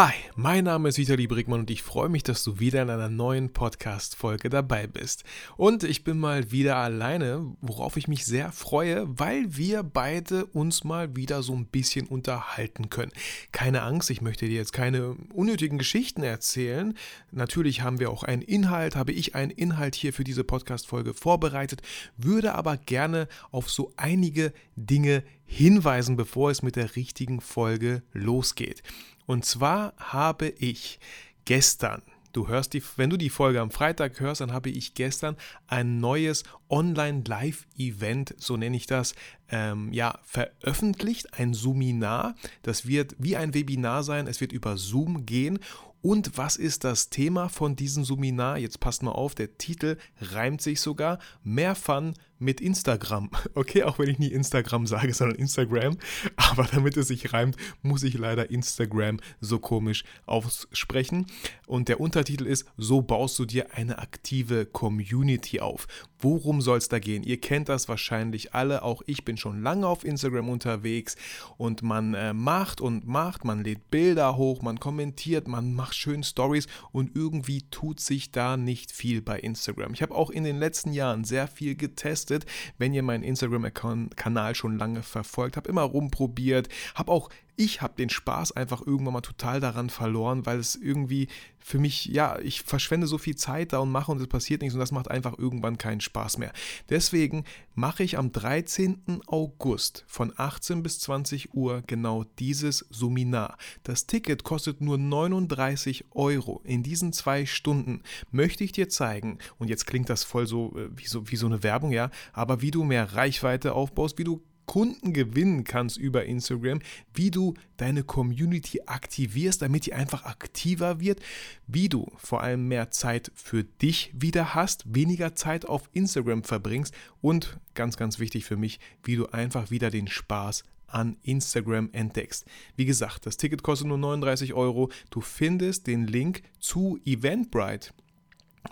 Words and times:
Hi, 0.00 0.12
mein 0.36 0.62
Name 0.62 0.90
ist 0.90 0.98
Vitali 0.98 1.26
Brickmann 1.26 1.58
und 1.58 1.70
ich 1.72 1.82
freue 1.82 2.08
mich, 2.08 2.22
dass 2.22 2.44
du 2.44 2.60
wieder 2.60 2.82
in 2.82 2.88
einer 2.88 3.08
neuen 3.08 3.52
Podcast-Folge 3.52 4.48
dabei 4.48 4.86
bist. 4.86 5.24
Und 5.56 5.82
ich 5.82 6.04
bin 6.04 6.20
mal 6.20 6.52
wieder 6.52 6.76
alleine, 6.76 7.56
worauf 7.62 7.96
ich 7.96 8.06
mich 8.06 8.24
sehr 8.24 8.52
freue, 8.52 9.08
weil 9.08 9.56
wir 9.56 9.82
beide 9.82 10.46
uns 10.46 10.84
mal 10.84 11.16
wieder 11.16 11.42
so 11.42 11.52
ein 11.52 11.66
bisschen 11.66 12.06
unterhalten 12.06 12.90
können. 12.90 13.10
Keine 13.50 13.82
Angst, 13.82 14.08
ich 14.10 14.22
möchte 14.22 14.46
dir 14.46 14.54
jetzt 14.54 14.72
keine 14.72 15.16
unnötigen 15.34 15.78
Geschichten 15.78 16.22
erzählen. 16.22 16.96
Natürlich 17.32 17.82
haben 17.82 17.98
wir 17.98 18.12
auch 18.12 18.22
einen 18.22 18.42
Inhalt, 18.42 18.94
habe 18.94 19.10
ich 19.10 19.34
einen 19.34 19.50
Inhalt 19.50 19.96
hier 19.96 20.12
für 20.12 20.22
diese 20.22 20.44
Podcast-Folge 20.44 21.12
vorbereitet, 21.12 21.82
würde 22.16 22.54
aber 22.54 22.76
gerne 22.76 23.26
auf 23.50 23.68
so 23.68 23.92
einige 23.96 24.52
Dinge 24.76 25.24
hinweisen, 25.48 26.16
bevor 26.16 26.50
es 26.50 26.62
mit 26.62 26.76
der 26.76 26.94
richtigen 26.94 27.40
Folge 27.40 28.02
losgeht. 28.12 28.82
Und 29.26 29.44
zwar 29.44 29.94
habe 29.96 30.48
ich 30.48 31.00
gestern, 31.46 32.02
du 32.34 32.48
hörst 32.48 32.74
die, 32.74 32.82
wenn 32.96 33.08
du 33.08 33.16
die 33.16 33.30
Folge 33.30 33.62
am 33.62 33.70
Freitag 33.70 34.20
hörst, 34.20 34.42
dann 34.42 34.52
habe 34.52 34.68
ich 34.68 34.92
gestern 34.92 35.36
ein 35.66 35.98
neues 35.98 36.44
Online-Live-Event, 36.68 38.34
so 38.36 38.58
nenne 38.58 38.76
ich 38.76 38.86
das, 38.86 39.14
ähm, 39.48 39.90
ja, 39.92 40.18
veröffentlicht, 40.22 41.38
ein 41.38 41.54
Suminar. 41.54 42.34
Das 42.62 42.86
wird 42.86 43.16
wie 43.18 43.36
ein 43.36 43.54
Webinar 43.54 44.02
sein, 44.02 44.26
es 44.26 44.42
wird 44.42 44.52
über 44.52 44.76
Zoom 44.76 45.24
gehen 45.24 45.58
und 46.00 46.38
was 46.38 46.56
ist 46.56 46.84
das 46.84 47.10
Thema 47.10 47.48
von 47.48 47.74
diesem 47.74 48.04
Seminar? 48.04 48.58
Jetzt 48.58 48.78
passt 48.78 49.02
mal 49.02 49.10
auf, 49.10 49.34
der 49.34 49.58
Titel 49.58 49.96
reimt 50.20 50.62
sich 50.62 50.80
sogar. 50.80 51.18
Mehr 51.42 51.74
Fun 51.74 52.14
mit 52.38 52.60
Instagram. 52.60 53.30
Okay, 53.54 53.82
auch 53.82 53.98
wenn 53.98 54.08
ich 54.08 54.18
nie 54.18 54.28
Instagram 54.28 54.86
sage, 54.86 55.12
sondern 55.12 55.36
Instagram. 55.36 55.96
Aber 56.36 56.64
damit 56.64 56.96
es 56.96 57.08
sich 57.08 57.32
reimt, 57.32 57.56
muss 57.82 58.04
ich 58.04 58.14
leider 58.14 58.50
Instagram 58.50 59.18
so 59.40 59.58
komisch 59.58 60.04
aussprechen. 60.26 61.26
Und 61.66 61.88
der 61.88 61.98
Untertitel 61.98 62.46
ist, 62.46 62.66
so 62.76 63.02
baust 63.02 63.38
du 63.38 63.46
dir 63.46 63.74
eine 63.74 63.98
aktive 63.98 64.64
Community 64.64 65.60
auf. 65.60 65.88
Worum 66.20 66.60
soll 66.60 66.78
es 66.78 66.88
da 66.88 66.98
gehen? 66.98 67.24
Ihr 67.24 67.40
kennt 67.40 67.68
das 67.68 67.88
wahrscheinlich 67.88 68.54
alle. 68.54 68.82
Auch 68.82 69.02
ich 69.06 69.24
bin 69.24 69.36
schon 69.36 69.62
lange 69.62 69.86
auf 69.86 70.04
Instagram 70.04 70.48
unterwegs. 70.48 71.16
Und 71.56 71.82
man 71.82 72.14
äh, 72.14 72.32
macht 72.32 72.80
und 72.80 73.06
macht, 73.08 73.44
man 73.44 73.64
lädt 73.64 73.90
Bilder 73.90 74.36
hoch, 74.36 74.62
man 74.62 74.78
kommentiert, 74.78 75.48
man 75.48 75.74
macht 75.74 75.96
schön 75.96 76.22
Stories. 76.22 76.68
Und 76.92 77.16
irgendwie 77.16 77.62
tut 77.70 77.98
sich 77.98 78.30
da 78.30 78.56
nicht 78.56 78.92
viel 78.92 79.20
bei 79.20 79.40
Instagram. 79.40 79.94
Ich 79.94 80.02
habe 80.02 80.14
auch 80.14 80.30
in 80.30 80.44
den 80.44 80.58
letzten 80.58 80.92
Jahren 80.92 81.24
sehr 81.24 81.48
viel 81.48 81.74
getestet 81.74 82.27
getestet. 82.28 82.46
Wenn 82.78 82.94
ihr 82.94 83.02
meinen 83.02 83.24
Instagram-Kanal 83.24 84.54
schon 84.54 84.78
lange 84.78 85.02
verfolgt 85.02 85.56
habt, 85.56 85.66
immer 85.66 85.82
rumprobiert, 85.82 86.68
habe 86.94 87.12
auch 87.12 87.30
ich 87.58 87.82
habe 87.82 87.94
den 87.96 88.08
Spaß 88.08 88.52
einfach 88.52 88.86
irgendwann 88.86 89.14
mal 89.14 89.20
total 89.20 89.58
daran 89.58 89.90
verloren, 89.90 90.46
weil 90.46 90.60
es 90.60 90.76
irgendwie 90.76 91.26
für 91.58 91.80
mich, 91.80 92.06
ja, 92.06 92.38
ich 92.38 92.62
verschwende 92.62 93.08
so 93.08 93.18
viel 93.18 93.34
Zeit 93.34 93.72
da 93.72 93.80
und 93.80 93.90
mache 93.90 94.12
und 94.12 94.20
es 94.20 94.28
passiert 94.28 94.62
nichts 94.62 94.74
und 94.74 94.80
das 94.80 94.92
macht 94.92 95.10
einfach 95.10 95.36
irgendwann 95.36 95.76
keinen 95.76 96.00
Spaß 96.00 96.38
mehr. 96.38 96.52
Deswegen 96.88 97.44
mache 97.74 98.04
ich 98.04 98.16
am 98.16 98.30
13. 98.30 99.22
August 99.26 100.04
von 100.06 100.32
18 100.36 100.84
bis 100.84 101.00
20 101.00 101.52
Uhr 101.52 101.82
genau 101.84 102.24
dieses 102.38 102.86
Seminar. 102.90 103.58
Das 103.82 104.06
Ticket 104.06 104.44
kostet 104.44 104.80
nur 104.80 104.96
39 104.96 106.04
Euro. 106.12 106.60
In 106.62 106.84
diesen 106.84 107.12
zwei 107.12 107.44
Stunden 107.44 108.02
möchte 108.30 108.62
ich 108.62 108.70
dir 108.70 108.88
zeigen, 108.88 109.38
und 109.58 109.68
jetzt 109.68 109.88
klingt 109.88 110.08
das 110.08 110.22
voll 110.22 110.46
so 110.46 110.76
äh, 110.76 110.96
wie 110.96 111.08
so, 111.08 111.28
wie 111.28 111.36
so 111.36 111.46
eine 111.46 111.64
Werbung, 111.64 111.90
ja, 111.90 112.10
aber 112.32 112.62
wie 112.62 112.70
du 112.70 112.84
mehr 112.84 113.14
Reichweite 113.14 113.72
aufbaust, 113.72 114.16
wie 114.16 114.24
du 114.24 114.44
Kunden 114.68 115.14
gewinnen 115.14 115.64
kannst 115.64 115.96
über 115.96 116.26
Instagram, 116.26 116.80
wie 117.14 117.32
du 117.32 117.54
deine 117.78 118.04
Community 118.04 118.82
aktivierst, 118.86 119.62
damit 119.62 119.86
die 119.86 119.94
einfach 119.94 120.26
aktiver 120.26 121.00
wird, 121.00 121.20
wie 121.66 121.88
du 121.88 122.06
vor 122.18 122.42
allem 122.42 122.68
mehr 122.68 122.90
Zeit 122.90 123.32
für 123.34 123.64
dich 123.64 124.12
wieder 124.14 124.54
hast, 124.54 124.84
weniger 124.94 125.34
Zeit 125.34 125.64
auf 125.64 125.88
Instagram 125.94 126.44
verbringst 126.44 126.94
und 127.22 127.58
ganz, 127.74 127.96
ganz 127.96 128.18
wichtig 128.18 128.44
für 128.44 128.58
mich, 128.58 128.78
wie 129.02 129.16
du 129.16 129.26
einfach 129.28 129.70
wieder 129.70 129.90
den 129.90 130.06
Spaß 130.06 130.64
an 130.86 131.16
Instagram 131.22 131.88
entdeckst. 131.92 132.44
Wie 132.76 132.84
gesagt, 132.84 133.24
das 133.24 133.38
Ticket 133.38 133.62
kostet 133.62 133.88
nur 133.88 133.98
39 133.98 134.52
Euro. 134.52 134.90
Du 135.10 135.22
findest 135.22 135.86
den 135.86 136.06
Link 136.06 136.42
zu 136.60 136.98
Eventbrite 137.06 137.90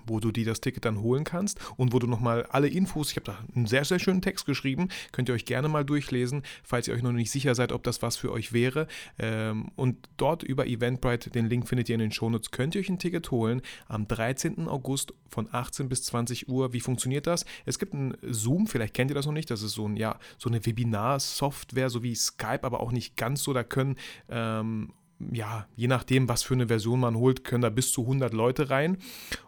wo 0.07 0.21
du 0.21 0.33
dir 0.33 0.45
das 0.45 0.61
Ticket 0.61 0.84
dann 0.84 1.01
holen 1.01 1.25
kannst 1.25 1.59
und 1.77 1.93
wo 1.93 1.99
du 1.99 2.07
nochmal 2.07 2.47
alle 2.51 2.69
Infos, 2.69 3.11
ich 3.11 3.17
habe 3.17 3.27
da 3.27 3.39
einen 3.55 3.67
sehr, 3.67 3.84
sehr 3.84 3.99
schönen 3.99 4.23
Text 4.23 4.47
geschrieben, 4.47 4.89
könnt 5.12 5.29
ihr 5.29 5.34
euch 5.34 5.45
gerne 5.45 5.69
mal 5.69 5.84
durchlesen, 5.84 6.43
falls 6.62 6.89
ihr 6.89 6.95
euch 6.95 7.03
noch 7.03 7.12
nicht 7.12 7.31
sicher 7.31 7.55
seid, 7.55 7.73
ob 7.73 7.83
das 7.83 8.03
was 8.03 8.17
für 8.17 8.33
euch 8.33 8.53
wäre. 8.53 8.87
Ähm, 9.19 9.71
und 9.77 10.09
dort 10.17 10.43
über 10.43 10.67
Eventbrite, 10.67 11.31
den 11.31 11.47
Link 11.47 11.69
findet 11.69 11.89
ihr 11.89 11.95
in 11.95 12.01
den 12.01 12.12
Shownotes, 12.12 12.51
könnt 12.51 12.75
ihr 12.75 12.81
euch 12.81 12.89
ein 12.89 12.99
Ticket 12.99 13.31
holen 13.31 13.62
am 13.89 14.09
13. 14.09 14.69
August 14.69 15.15
von 15.29 15.49
18 15.51 15.89
bis 15.89 16.05
20 16.05 16.49
Uhr. 16.49 16.73
Wie 16.73 16.81
funktioniert 16.81 17.27
das? 17.27 17.45
Es 17.65 17.78
gibt 17.78 17.95
ein 17.95 18.17
Zoom, 18.23 18.67
vielleicht 18.67 18.95
kennt 18.95 19.11
ihr 19.11 19.15
das 19.15 19.27
noch 19.27 19.33
nicht, 19.33 19.51
das 19.51 19.63
ist 19.63 19.73
so, 19.73 19.87
ein, 19.89 19.97
ja, 19.97 20.19
so 20.39 20.49
eine 20.49 20.65
Webinar-Software, 20.65 21.91
so 21.91 22.03
wie 22.03 22.15
Skype, 22.15 22.65
aber 22.65 22.81
auch 22.81 22.93
nicht 22.93 23.17
ganz 23.17 23.43
so. 23.43 23.53
Da 23.53 23.65
können 23.65 23.97
ähm, 24.28 24.93
ja, 25.32 25.66
je 25.77 25.88
nachdem, 25.88 26.28
was 26.28 26.43
für 26.43 26.54
eine 26.54 26.69
Version 26.69 27.00
man 27.00 27.16
holt, 27.16 27.43
können 27.43 27.62
da 27.62 27.71
bis 27.71 27.91
zu 27.93 28.03
100 28.03 28.34
Leute 28.34 28.71
rein. 28.71 28.99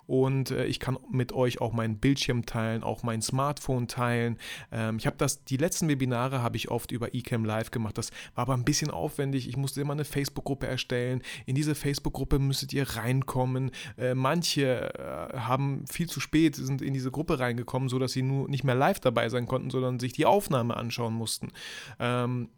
Und 0.06 0.50
äh, 0.50 0.64
ich 0.64 0.80
kann 0.80 0.96
mit 1.12 1.32
euch 1.32 1.60
auch 1.60 1.74
meinen 1.74 1.98
Bildschirm 1.98 2.46
teilen, 2.46 2.82
auch 2.82 3.02
mein 3.02 3.20
Smartphone 3.20 3.88
teilen. 3.88 4.38
Ähm, 4.72 4.96
ich 4.96 5.06
habe 5.06 5.18
das, 5.18 5.44
die 5.44 5.58
letzten 5.58 5.86
Webinare 5.88 6.42
habe 6.42 6.56
ich 6.56 6.70
oft 6.70 6.92
über 6.92 7.14
eCam 7.14 7.44
Live 7.44 7.70
gemacht. 7.70 7.98
Das 7.98 8.10
war 8.34 8.42
aber 8.42 8.54
ein 8.54 8.64
bisschen 8.64 8.90
aufwendig. 8.90 9.46
Ich 9.46 9.58
musste 9.58 9.82
immer 9.82 9.92
eine 9.92 10.06
Facebook-Gruppe 10.06 10.66
erstellen. 10.66 11.22
In 11.44 11.54
diese 11.54 11.74
Facebook-Gruppe 11.74 12.38
müsstet 12.38 12.72
ihr 12.72 12.88
reinkommen. 12.88 13.70
Äh, 13.98 14.14
manche 14.14 14.94
äh, 14.94 15.38
haben 15.38 15.84
viel 15.86 16.08
zu 16.08 16.20
spät, 16.20 16.56
sind 16.56 16.80
in 16.80 16.94
diese 16.94 17.10
Gruppe 17.10 17.38
reingekommen, 17.38 17.90
sodass 17.90 18.12
sie 18.12 18.22
nur 18.22 18.48
nicht 18.48 18.64
mehr 18.64 18.74
live 18.74 19.00
dabei 19.00 19.28
sein 19.28 19.46
konnten, 19.46 19.68
sondern 19.68 20.00
sich 20.00 20.14
die 20.14 20.24
Aufnahme 20.24 20.78
anschauen 20.78 21.12
mussten. 21.12 21.52
Ähm, 22.00 22.48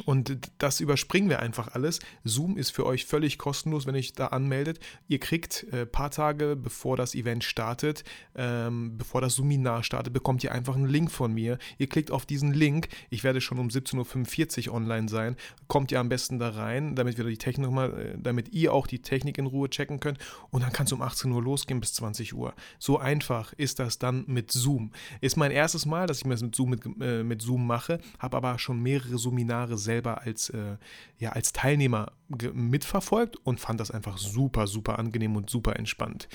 und 0.00 0.38
das 0.58 0.80
überspringen 0.80 1.28
wir 1.28 1.40
einfach 1.40 1.74
alles. 1.74 2.00
Zoom 2.24 2.56
ist 2.56 2.70
für 2.70 2.86
euch 2.86 3.06
völlig 3.06 3.38
kostenlos, 3.38 3.86
wenn 3.86 3.94
ihr 3.94 4.00
euch 4.00 4.12
da 4.12 4.28
anmeldet. 4.28 4.80
Ihr 5.08 5.18
kriegt 5.18 5.66
ein 5.72 5.78
äh, 5.80 5.86
paar 5.86 6.10
Tage 6.10 6.56
bevor 6.56 6.96
das 6.96 7.14
Event 7.14 7.44
startet, 7.44 8.04
ähm, 8.34 8.98
bevor 8.98 9.20
das 9.20 9.36
Seminar 9.36 9.82
startet, 9.82 10.12
bekommt 10.12 10.44
ihr 10.44 10.52
einfach 10.52 10.74
einen 10.74 10.88
Link 10.88 11.10
von 11.10 11.32
mir. 11.32 11.58
Ihr 11.78 11.88
klickt 11.88 12.10
auf 12.10 12.26
diesen 12.26 12.52
Link. 12.52 12.88
Ich 13.10 13.24
werde 13.24 13.40
schon 13.40 13.58
um 13.58 13.68
17.45 13.68 14.68
Uhr 14.68 14.74
online 14.74 15.08
sein. 15.08 15.36
Kommt 15.66 15.92
ihr 15.92 16.00
am 16.00 16.08
besten 16.08 16.38
da 16.38 16.50
rein, 16.50 16.94
damit 16.94 17.18
wir 17.18 17.24
die 17.24 17.38
Technik 17.38 17.66
nochmal, 17.66 17.98
äh, 17.98 18.18
damit 18.18 18.52
ihr 18.52 18.72
auch 18.72 18.86
die 18.86 19.00
Technik 19.00 19.38
in 19.38 19.46
Ruhe 19.46 19.70
checken 19.70 20.00
könnt. 20.00 20.18
Und 20.50 20.62
dann 20.62 20.72
kann 20.72 20.86
es 20.86 20.92
um 20.92 21.02
18 21.02 21.30
Uhr 21.30 21.42
losgehen 21.42 21.80
bis 21.80 21.94
20 21.94 22.34
Uhr. 22.34 22.54
So 22.78 22.98
einfach 22.98 23.52
ist 23.54 23.78
das 23.78 23.98
dann 23.98 24.24
mit 24.26 24.50
Zoom. 24.50 24.92
Ist 25.20 25.36
mein 25.36 25.50
erstes 25.50 25.86
Mal, 25.86 26.06
dass 26.06 26.18
ich 26.18 26.24
mir 26.24 26.34
das 26.34 26.42
mit 26.42 26.54
Zoom, 26.54 26.70
mit, 26.70 26.82
äh, 27.00 27.22
mit 27.22 27.42
Zoom 27.42 27.66
mache, 27.66 28.00
habe 28.18 28.36
aber 28.36 28.58
schon 28.58 28.82
mehrere 28.82 29.18
Seminare 29.18 29.78
selber 29.88 30.20
als, 30.20 30.50
äh, 30.50 30.76
ja, 31.18 31.30
als 31.30 31.54
Teilnehmer 31.54 32.12
mitverfolgt 32.52 33.36
und 33.36 33.58
fand 33.58 33.80
das 33.80 33.90
einfach 33.90 34.18
super, 34.18 34.66
super 34.66 34.98
angenehm 34.98 35.34
und 35.34 35.48
super 35.48 35.76
entspannt. 35.76 36.28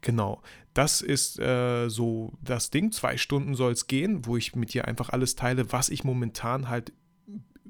Genau, 0.00 0.42
das 0.74 1.00
ist 1.00 1.40
äh, 1.40 1.88
so 1.88 2.32
das 2.40 2.70
Ding. 2.70 2.92
Zwei 2.92 3.16
Stunden 3.16 3.56
soll 3.56 3.72
es 3.72 3.88
gehen, 3.88 4.26
wo 4.26 4.36
ich 4.36 4.54
mit 4.54 4.72
dir 4.74 4.86
einfach 4.86 5.08
alles 5.08 5.34
teile, 5.34 5.72
was 5.72 5.88
ich 5.88 6.04
momentan 6.04 6.68
halt 6.68 6.92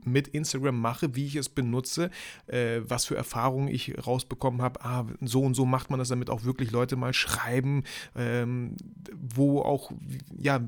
mit 0.05 0.29
Instagram 0.29 0.79
mache, 0.79 1.15
wie 1.17 1.27
ich 1.27 1.37
es 1.37 1.49
benutze, 1.49 2.11
äh, 2.47 2.81
was 2.85 3.07
für 3.07 3.17
Erfahrungen 3.17 3.69
ich 3.69 3.95
rausbekommen 4.07 4.61
habe. 4.61 4.85
Ah, 4.85 5.07
so 5.23 5.41
und 5.41 5.55
so 5.55 5.65
macht 5.65 5.89
man 5.89 5.99
das, 5.99 6.09
damit 6.09 6.29
auch 6.29 6.45
wirklich 6.45 6.71
Leute 6.71 6.97
mal 6.97 7.15
schreiben, 7.15 7.85
ähm, 8.15 8.77
wo 9.17 9.63
auch, 9.63 9.91
ja, 10.37 10.61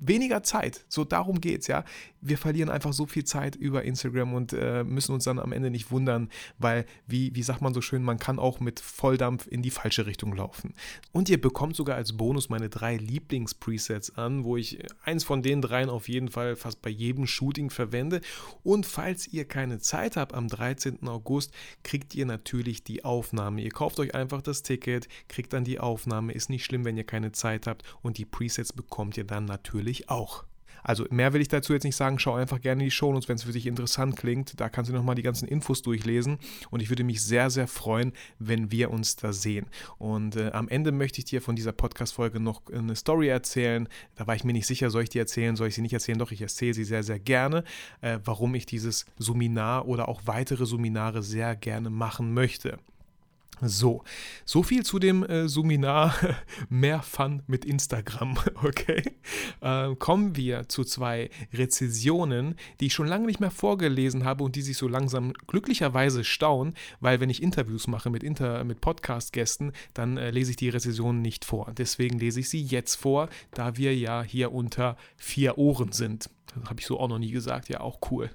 weniger 0.00 0.42
Zeit. 0.42 0.84
So 0.88 1.04
darum 1.04 1.40
geht 1.40 1.62
es, 1.62 1.66
ja. 1.66 1.84
Wir 2.20 2.38
verlieren 2.38 2.68
einfach 2.68 2.92
so 2.92 3.06
viel 3.06 3.24
Zeit 3.24 3.56
über 3.56 3.84
Instagram 3.84 4.34
und 4.34 4.52
äh, 4.52 4.84
müssen 4.84 5.12
uns 5.12 5.24
dann 5.24 5.38
am 5.38 5.52
Ende 5.52 5.70
nicht 5.70 5.90
wundern, 5.90 6.28
weil, 6.58 6.86
wie, 7.06 7.34
wie 7.34 7.42
sagt 7.42 7.60
man 7.60 7.74
so 7.74 7.80
schön, 7.80 8.02
man 8.02 8.18
kann 8.18 8.38
auch 8.38 8.60
mit 8.60 8.80
Volldampf 8.80 9.46
in 9.46 9.62
die 9.62 9.70
falsche 9.70 10.06
Richtung 10.06 10.34
laufen. 10.34 10.74
Und 11.12 11.28
ihr 11.28 11.40
bekommt 11.40 11.76
sogar 11.76 11.96
als 11.96 12.16
Bonus 12.16 12.48
meine 12.48 12.68
drei 12.68 12.96
Lieblings-Presets 12.96 14.16
an, 14.16 14.44
wo 14.44 14.56
ich 14.56 14.78
eins 15.02 15.24
von 15.24 15.42
den 15.42 15.62
dreien 15.62 15.90
auf 15.90 16.08
jeden 16.08 16.28
Fall 16.28 16.56
fast 16.56 16.82
bei 16.82 16.90
jedem 16.90 17.26
Shooting 17.26 17.70
verwende. 17.70 18.20
Und 18.62 18.86
falls 18.86 19.28
ihr 19.28 19.44
keine 19.44 19.78
Zeit 19.78 20.16
habt 20.16 20.34
am 20.34 20.48
13. 20.48 21.06
August, 21.08 21.52
kriegt 21.82 22.14
ihr 22.14 22.26
natürlich 22.26 22.84
die 22.84 23.04
Aufnahme. 23.04 23.62
Ihr 23.62 23.70
kauft 23.70 24.00
euch 24.00 24.14
einfach 24.14 24.42
das 24.42 24.62
Ticket, 24.62 25.08
kriegt 25.28 25.52
dann 25.52 25.64
die 25.64 25.80
Aufnahme. 25.80 26.32
Ist 26.32 26.50
nicht 26.50 26.64
schlimm, 26.64 26.84
wenn 26.84 26.96
ihr 26.96 27.04
keine 27.04 27.32
Zeit 27.32 27.66
habt 27.66 27.84
und 28.02 28.18
die 28.18 28.24
Presets 28.24 28.72
bekommt 28.72 29.16
ihr 29.16 29.24
dann 29.24 29.44
natürlich 29.44 29.68
natürlich 29.68 30.08
auch. 30.08 30.44
Also 30.88 31.04
mehr 31.10 31.34
will 31.34 31.42
ich 31.42 31.48
dazu 31.48 31.74
jetzt 31.74 31.84
nicht 31.84 31.96
sagen. 31.96 32.18
Schau 32.18 32.32
einfach 32.32 32.62
gerne 32.62 32.82
in 32.82 32.86
die 32.86 32.90
Shownotes, 32.90 33.28
wenn 33.28 33.36
es 33.36 33.42
für 33.42 33.52
dich 33.52 33.66
interessant 33.66 34.16
klingt. 34.16 34.58
Da 34.58 34.70
kannst 34.70 34.90
du 34.90 34.94
nochmal 34.94 35.16
die 35.16 35.22
ganzen 35.22 35.46
Infos 35.46 35.82
durchlesen. 35.82 36.38
Und 36.70 36.80
ich 36.80 36.88
würde 36.88 37.04
mich 37.04 37.22
sehr, 37.22 37.50
sehr 37.50 37.68
freuen, 37.68 38.14
wenn 38.38 38.72
wir 38.72 38.90
uns 38.90 39.14
da 39.14 39.34
sehen. 39.34 39.66
Und 39.98 40.36
äh, 40.36 40.50
am 40.54 40.66
Ende 40.66 40.90
möchte 40.90 41.18
ich 41.18 41.26
dir 41.26 41.42
von 41.42 41.56
dieser 41.56 41.72
Podcast-Folge 41.72 42.40
noch 42.40 42.62
eine 42.72 42.96
Story 42.96 43.28
erzählen. 43.28 43.86
Da 44.14 44.26
war 44.26 44.34
ich 44.34 44.44
mir 44.44 44.54
nicht 44.54 44.66
sicher, 44.66 44.88
soll 44.88 45.02
ich 45.02 45.10
die 45.10 45.18
erzählen, 45.18 45.56
soll 45.56 45.68
ich 45.68 45.74
sie 45.74 45.82
nicht 45.82 45.92
erzählen? 45.92 46.18
Doch, 46.18 46.32
ich 46.32 46.40
erzähle 46.40 46.72
sie 46.72 46.84
sehr, 46.84 47.02
sehr 47.02 47.18
gerne, 47.18 47.64
äh, 48.00 48.18
warum 48.24 48.54
ich 48.54 48.64
dieses 48.64 49.04
Seminar 49.18 49.86
oder 49.86 50.08
auch 50.08 50.22
weitere 50.24 50.64
Seminare 50.64 51.22
sehr 51.22 51.54
gerne 51.54 51.90
machen 51.90 52.32
möchte. 52.32 52.78
So, 53.60 54.04
so 54.44 54.62
viel 54.62 54.84
zu 54.84 54.98
dem 54.98 55.24
äh, 55.24 55.48
Seminar 55.48 56.14
Mehr 56.68 57.02
Fun 57.02 57.42
mit 57.46 57.64
Instagram, 57.64 58.38
okay? 58.62 59.02
Äh, 59.60 59.94
kommen 59.96 60.36
wir 60.36 60.68
zu 60.68 60.84
zwei 60.84 61.30
Rezensionen, 61.52 62.54
die 62.80 62.86
ich 62.86 62.94
schon 62.94 63.06
lange 63.06 63.26
nicht 63.26 63.40
mehr 63.40 63.50
vorgelesen 63.50 64.24
habe 64.24 64.44
und 64.44 64.54
die 64.54 64.62
sich 64.62 64.76
so 64.76 64.86
langsam 64.86 65.32
glücklicherweise 65.46 66.24
stauen, 66.24 66.74
weil 67.00 67.20
wenn 67.20 67.30
ich 67.30 67.42
Interviews 67.42 67.86
mache 67.86 68.10
mit, 68.10 68.22
Inter 68.22 68.64
mit 68.64 68.80
Podcast-Gästen, 68.80 69.72
dann 69.94 70.16
äh, 70.16 70.30
lese 70.30 70.52
ich 70.52 70.56
die 70.56 70.68
Rezensionen 70.68 71.22
nicht 71.22 71.44
vor. 71.44 71.72
Deswegen 71.76 72.18
lese 72.18 72.40
ich 72.40 72.48
sie 72.48 72.62
jetzt 72.62 72.96
vor, 72.96 73.28
da 73.52 73.76
wir 73.76 73.96
ja 73.96 74.22
hier 74.22 74.52
unter 74.52 74.96
vier 75.16 75.58
Ohren 75.58 75.92
sind. 75.92 76.30
Habe 76.68 76.80
ich 76.80 76.86
so 76.86 76.98
auch 76.98 77.08
noch 77.08 77.18
nie 77.18 77.30
gesagt. 77.30 77.68
Ja, 77.68 77.80
auch 77.80 77.98
cool. 78.10 78.30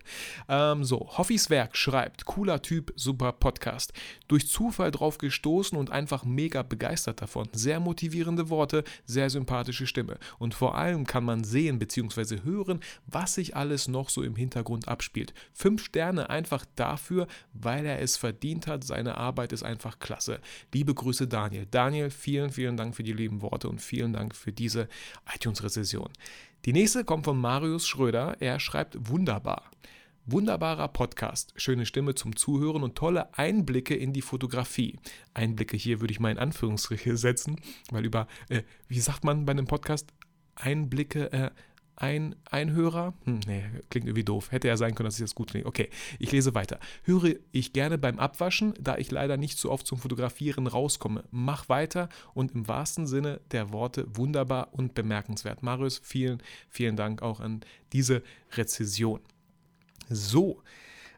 Ähm, 0.47 0.83
so, 0.83 1.09
Hoffis 1.17 1.49
Werk 1.49 1.75
schreibt: 1.75 2.25
Cooler 2.25 2.61
Typ, 2.61 2.93
super 2.95 3.31
Podcast. 3.31 3.93
Durch 4.27 4.47
Zufall 4.47 4.91
drauf 4.91 5.17
gestoßen 5.17 5.77
und 5.77 5.91
einfach 5.91 6.23
mega 6.23 6.63
begeistert 6.63 7.21
davon. 7.21 7.49
Sehr 7.53 7.79
motivierende 7.79 8.49
Worte, 8.49 8.83
sehr 9.05 9.29
sympathische 9.29 9.87
Stimme. 9.87 10.17
Und 10.39 10.53
vor 10.53 10.75
allem 10.75 11.05
kann 11.05 11.23
man 11.23 11.43
sehen 11.43 11.79
bzw. 11.79 12.43
hören, 12.43 12.79
was 13.07 13.35
sich 13.35 13.55
alles 13.55 13.87
noch 13.87 14.09
so 14.09 14.23
im 14.23 14.35
Hintergrund 14.35 14.87
abspielt. 14.87 15.33
Fünf 15.53 15.83
Sterne 15.83 16.29
einfach 16.29 16.65
dafür, 16.75 17.27
weil 17.53 17.85
er 17.85 18.01
es 18.01 18.17
verdient 18.17 18.67
hat. 18.67 18.83
Seine 18.83 19.17
Arbeit 19.17 19.53
ist 19.53 19.63
einfach 19.63 19.99
klasse. 19.99 20.39
Liebe 20.73 20.93
Grüße, 20.93 21.27
Daniel. 21.27 21.67
Daniel, 21.69 22.09
vielen, 22.09 22.51
vielen 22.51 22.77
Dank 22.77 22.95
für 22.95 23.03
die 23.03 23.13
lieben 23.13 23.41
Worte 23.41 23.69
und 23.69 23.81
vielen 23.81 24.13
Dank 24.13 24.35
für 24.35 24.51
diese 24.51 24.87
iTunes-Rezession. 25.33 26.09
Die 26.65 26.71
nächste 26.71 27.03
kommt 27.03 27.25
von 27.25 27.41
Marius 27.41 27.85
Schröder. 27.85 28.37
Er 28.39 28.57
schreibt 28.57 29.09
wunderbar. 29.09 29.69
Wunderbarer 30.25 30.87
Podcast, 30.87 31.51
schöne 31.57 31.85
Stimme 31.85 32.15
zum 32.15 32.37
Zuhören 32.37 32.83
und 32.83 32.95
tolle 32.95 33.37
Einblicke 33.37 33.95
in 33.95 34.13
die 34.13 34.21
Fotografie. 34.21 34.97
Einblicke 35.33 35.75
hier 35.75 35.99
würde 35.99 36.13
ich 36.13 36.21
mal 36.21 36.31
in 36.31 36.37
Anführungsstriche 36.37 37.17
setzen, 37.17 37.59
weil 37.91 38.05
über, 38.05 38.27
äh, 38.47 38.63
wie 38.87 39.01
sagt 39.01 39.25
man 39.25 39.43
bei 39.43 39.51
einem 39.51 39.67
Podcast, 39.67 40.13
Einblicke, 40.55 41.33
äh, 41.33 41.51
ein, 41.95 42.35
ein 42.49 42.71
Hörer? 42.71 43.13
Hm, 43.25 43.41
nee, 43.45 43.63
klingt 43.89 44.07
irgendwie 44.07 44.23
doof. 44.23 44.51
Hätte 44.51 44.67
ja 44.67 44.77
sein 44.77 44.95
können, 44.95 45.05
dass 45.05 45.15
ich 45.15 45.23
das 45.23 45.35
gut 45.35 45.51
klingt. 45.51 45.65
Okay, 45.65 45.89
ich 46.19 46.31
lese 46.31 46.55
weiter. 46.55 46.79
Höre 47.03 47.35
ich 47.51 47.73
gerne 47.73 47.97
beim 47.97 48.19
Abwaschen, 48.19 48.73
da 48.79 48.97
ich 48.97 49.11
leider 49.11 49.37
nicht 49.37 49.57
so 49.57 49.71
oft 49.71 49.85
zum 49.85 49.97
Fotografieren 49.97 50.67
rauskomme. 50.67 51.23
Mach 51.31 51.69
weiter 51.69 52.09
und 52.33 52.53
im 52.53 52.67
wahrsten 52.67 53.07
Sinne 53.07 53.41
der 53.51 53.71
Worte 53.71 54.05
wunderbar 54.15 54.69
und 54.73 54.95
bemerkenswert. 54.95 55.63
Marius, 55.63 55.99
vielen, 56.03 56.41
vielen 56.69 56.95
Dank 56.95 57.21
auch 57.21 57.39
an 57.39 57.61
diese 57.91 58.23
Rezession. 58.55 59.19
So, 60.09 60.61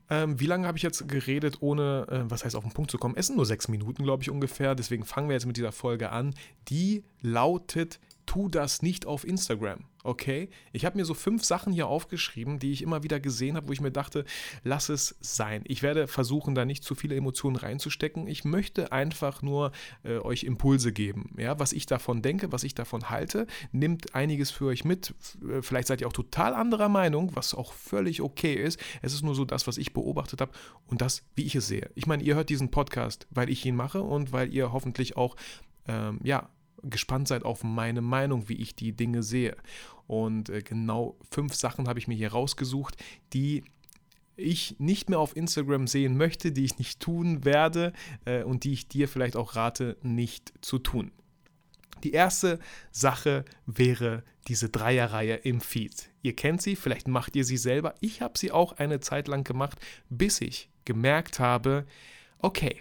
ähm, 0.09 0.39
wie 0.39 0.45
lange 0.45 0.67
habe 0.67 0.77
ich 0.77 0.83
jetzt 0.83 1.07
geredet, 1.07 1.57
ohne, 1.61 2.05
äh, 2.09 2.29
was 2.29 2.45
heißt, 2.45 2.55
auf 2.55 2.63
den 2.63 2.73
Punkt 2.73 2.91
zu 2.91 2.97
kommen? 2.97 3.15
Es 3.17 3.27
sind 3.27 3.37
nur 3.37 3.45
sechs 3.45 3.67
Minuten, 3.67 4.03
glaube 4.03 4.21
ich, 4.21 4.29
ungefähr. 4.29 4.75
Deswegen 4.75 5.03
fangen 5.03 5.29
wir 5.29 5.33
jetzt 5.33 5.47
mit 5.47 5.57
dieser 5.57 5.71
Folge 5.71 6.11
an. 6.11 6.35
Die 6.67 7.03
lautet 7.21 7.99
tu 8.35 8.49
das 8.49 8.81
nicht 8.81 9.05
auf 9.05 9.25
Instagram, 9.25 9.85
okay? 10.03 10.49
Ich 10.73 10.83
habe 10.83 10.97
mir 10.97 11.05
so 11.05 11.13
fünf 11.13 11.45
Sachen 11.45 11.71
hier 11.71 11.87
aufgeschrieben, 11.87 12.59
die 12.59 12.73
ich 12.73 12.81
immer 12.81 13.01
wieder 13.01 13.21
gesehen 13.21 13.55
habe, 13.55 13.69
wo 13.69 13.71
ich 13.71 13.79
mir 13.79 13.91
dachte, 13.93 14.25
lass 14.65 14.89
es 14.89 15.15
sein. 15.21 15.61
Ich 15.65 15.81
werde 15.83 16.09
versuchen, 16.09 16.53
da 16.53 16.65
nicht 16.65 16.83
zu 16.83 16.95
viele 16.95 17.15
Emotionen 17.15 17.55
reinzustecken. 17.55 18.27
Ich 18.27 18.43
möchte 18.43 18.91
einfach 18.91 19.41
nur 19.41 19.71
äh, 20.03 20.17
euch 20.17 20.43
Impulse 20.43 20.91
geben, 20.91 21.33
ja, 21.37 21.59
was 21.59 21.71
ich 21.71 21.85
davon 21.85 22.21
denke, 22.21 22.51
was 22.51 22.65
ich 22.65 22.75
davon 22.75 23.09
halte. 23.09 23.47
Nimmt 23.71 24.15
einiges 24.15 24.51
für 24.51 24.65
euch 24.65 24.83
mit. 24.83 25.15
Äh, 25.41 25.61
vielleicht 25.61 25.87
seid 25.87 26.01
ihr 26.01 26.07
auch 26.07 26.11
total 26.11 26.53
anderer 26.55 26.89
Meinung, 26.89 27.37
was 27.37 27.53
auch 27.53 27.71
völlig 27.71 28.21
okay 28.21 28.55
ist. 28.55 28.77
Es 29.01 29.13
ist 29.13 29.23
nur 29.23 29.33
so 29.35 29.45
das, 29.45 29.65
was 29.65 29.77
ich 29.77 29.93
beobachtet 29.93 30.41
habe 30.41 30.51
und 30.87 30.99
das, 30.99 31.23
wie 31.35 31.45
ich 31.45 31.55
es 31.55 31.67
sehe. 31.67 31.89
Ich 31.95 32.05
meine, 32.05 32.21
ihr 32.21 32.35
hört 32.35 32.49
diesen 32.49 32.69
Podcast, 32.69 33.27
weil 33.29 33.49
ich 33.49 33.65
ihn 33.65 33.77
mache 33.77 34.01
und 34.01 34.33
weil 34.33 34.53
ihr 34.53 34.73
hoffentlich 34.73 35.15
auch 35.15 35.37
ähm, 35.87 36.19
ja, 36.23 36.49
gespannt 36.89 37.27
seid 37.27 37.43
auf 37.43 37.63
meine 37.63 38.01
Meinung, 38.01 38.49
wie 38.49 38.55
ich 38.55 38.75
die 38.75 38.93
Dinge 38.93 39.23
sehe. 39.23 39.55
Und 40.07 40.49
äh, 40.49 40.61
genau 40.61 41.17
fünf 41.31 41.55
Sachen 41.55 41.87
habe 41.87 41.99
ich 41.99 42.07
mir 42.07 42.15
hier 42.15 42.31
rausgesucht, 42.31 42.95
die 43.33 43.63
ich 44.37 44.75
nicht 44.79 45.09
mehr 45.09 45.19
auf 45.19 45.35
Instagram 45.35 45.87
sehen 45.87 46.17
möchte, 46.17 46.51
die 46.51 46.65
ich 46.65 46.77
nicht 46.77 46.99
tun 46.99 47.45
werde 47.45 47.93
äh, 48.25 48.43
und 48.43 48.63
die 48.63 48.73
ich 48.73 48.87
dir 48.87 49.07
vielleicht 49.07 49.35
auch 49.35 49.55
rate, 49.55 49.97
nicht 50.01 50.53
zu 50.61 50.79
tun. 50.79 51.11
Die 52.03 52.11
erste 52.11 52.59
Sache 52.91 53.45
wäre 53.65 54.23
diese 54.47 54.69
Dreierreihe 54.69 55.35
im 55.35 55.61
Feed. 55.61 56.11
Ihr 56.21 56.35
kennt 56.35 56.61
sie, 56.61 56.75
vielleicht 56.75 57.07
macht 57.07 57.35
ihr 57.35 57.45
sie 57.45 57.57
selber. 57.57 57.95
Ich 57.99 58.21
habe 58.21 58.37
sie 58.37 58.51
auch 58.51 58.73
eine 58.73 58.99
Zeit 58.99 59.27
lang 59.27 59.43
gemacht, 59.43 59.79
bis 60.09 60.41
ich 60.41 60.69
gemerkt 60.83 61.39
habe, 61.39 61.85
okay, 62.39 62.77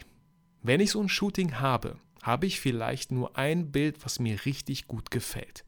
wenn 0.63 0.81
ich 0.81 0.91
so 0.91 1.01
ein 1.01 1.09
Shooting 1.09 1.61
habe, 1.61 1.97
habe 2.25 2.47
ich 2.47 2.59
vielleicht 2.59 3.13
nur 3.13 3.37
ein 3.37 3.71
Bild, 3.71 4.03
was 4.03 4.19
mir 4.19 4.47
richtig 4.47 4.87
gut 4.87 5.11
gefällt. 5.11 5.63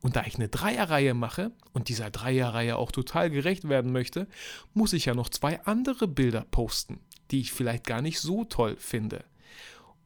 Und 0.00 0.16
da 0.16 0.24
ich 0.24 0.36
eine 0.36 0.48
Dreierreihe 0.48 1.12
mache 1.12 1.52
und 1.74 1.88
dieser 1.88 2.10
Dreierreihe 2.10 2.76
auch 2.76 2.90
total 2.90 3.30
gerecht 3.30 3.68
werden 3.68 3.92
möchte, 3.92 4.26
muss 4.72 4.94
ich 4.94 5.04
ja 5.04 5.14
noch 5.14 5.28
zwei 5.28 5.60
andere 5.64 6.08
Bilder 6.08 6.46
posten, 6.50 6.98
die 7.30 7.40
ich 7.40 7.52
vielleicht 7.52 7.86
gar 7.86 8.00
nicht 8.00 8.20
so 8.20 8.44
toll 8.44 8.76
finde. 8.78 9.24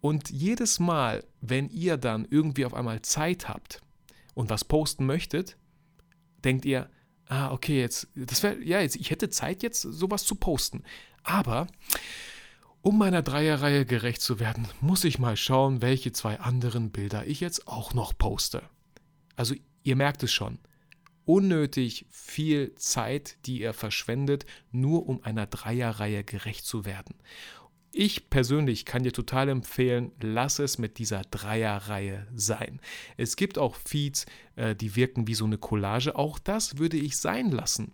Und 0.01 0.29
jedes 0.29 0.81
Mal, 0.81 1.25
wenn 1.41 1.71
ihr 1.71 1.97
dann 1.97 2.27
irgendwie 2.29 2.67
auf 2.67 2.75
einmal 2.75 3.01
Zeit 3.03 3.49
habt 3.49 3.81
und 4.35 4.51
was 4.51 4.65
posten 4.65 5.07
möchtet, 5.07 5.57
denkt 6.45 6.65
ihr, 6.65 6.91
ah, 7.29 7.53
okay, 7.53 7.81
jetzt, 7.81 8.09
das 8.17 8.43
wäre, 8.43 8.61
ja, 8.63 8.81
jetzt, 8.81 8.97
ich 8.97 9.11
hätte 9.11 9.31
Zeit, 9.31 9.63
jetzt 9.63 9.83
sowas 9.83 10.25
zu 10.25 10.35
posten. 10.35 10.83
Aber 11.23 11.69
um 12.87 12.99
meiner 12.99 13.23
Dreierreihe 13.23 13.85
gerecht 13.85 14.21
zu 14.21 14.39
werden, 14.39 14.69
muss 14.81 15.03
ich 15.03 15.19
mal 15.19 15.37
schauen, 15.37 15.83
welche 15.83 16.13
zwei 16.13 16.39
anderen 16.39 16.93
Bilder 16.93 17.27
ich 17.27 17.41
jetzt 17.41 17.67
auch 17.67 17.95
noch 17.95 18.17
poste. 18.17 18.63
Also 19.35 19.57
ihr 19.83 19.97
merkt 19.97 20.23
es 20.23 20.33
schon. 20.33 20.61
Unnötig 21.25 22.07
viel 22.11 22.77
Zeit, 22.77 23.45
die 23.45 23.63
ihr 23.63 23.73
verschwendet, 23.73 24.47
nur 24.71 25.09
um 25.09 25.21
einer 25.25 25.49
Dreierreihe 25.49 26.23
gerecht 26.23 26.65
zu 26.65 26.85
werden. 26.85 27.17
Ich 27.91 28.31
persönlich 28.31 28.85
kann 28.85 29.03
dir 29.03 29.13
total 29.13 29.49
empfehlen, 29.49 30.13
lass 30.21 30.61
es 30.61 30.79
mit 30.79 30.99
dieser 30.99 31.23
Dreierreihe 31.23 32.29
sein. 32.37 32.81
Es 33.17 33.35
gibt 33.35 33.59
auch 33.59 33.75
Feeds, 33.75 34.27
äh, 34.55 34.77
die 34.77 34.95
wirken 34.95 35.27
wie 35.27 35.35
so 35.35 35.45
eine 35.45 35.59
Collage. 35.59 36.15
Auch 36.15 36.39
das 36.39 36.79
würde 36.79 36.99
ich 36.99 37.17
sein 37.17 37.51
lassen 37.51 37.91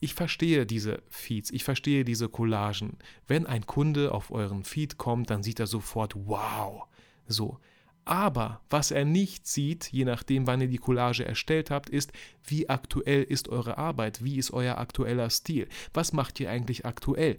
ich 0.00 0.14
verstehe 0.14 0.66
diese 0.66 1.02
Feeds, 1.08 1.50
ich 1.50 1.64
verstehe 1.64 2.04
diese 2.04 2.28
Collagen. 2.28 2.98
Wenn 3.26 3.46
ein 3.46 3.66
Kunde 3.66 4.12
auf 4.12 4.30
euren 4.30 4.64
Feed 4.64 4.98
kommt, 4.98 5.30
dann 5.30 5.42
sieht 5.42 5.60
er 5.60 5.66
sofort, 5.66 6.14
wow, 6.14 6.84
so. 7.26 7.58
Aber 8.04 8.62
was 8.70 8.90
er 8.90 9.04
nicht 9.04 9.46
sieht, 9.46 9.92
je 9.92 10.06
nachdem, 10.06 10.46
wann 10.46 10.62
ihr 10.62 10.68
die 10.68 10.78
Collage 10.78 11.26
erstellt 11.26 11.70
habt, 11.70 11.90
ist, 11.90 12.10
wie 12.42 12.70
aktuell 12.70 13.22
ist 13.22 13.50
eure 13.50 13.76
Arbeit, 13.76 14.24
wie 14.24 14.38
ist 14.38 14.50
euer 14.50 14.78
aktueller 14.78 15.28
Stil, 15.28 15.68
was 15.92 16.14
macht 16.14 16.40
ihr 16.40 16.50
eigentlich 16.50 16.86
aktuell. 16.86 17.36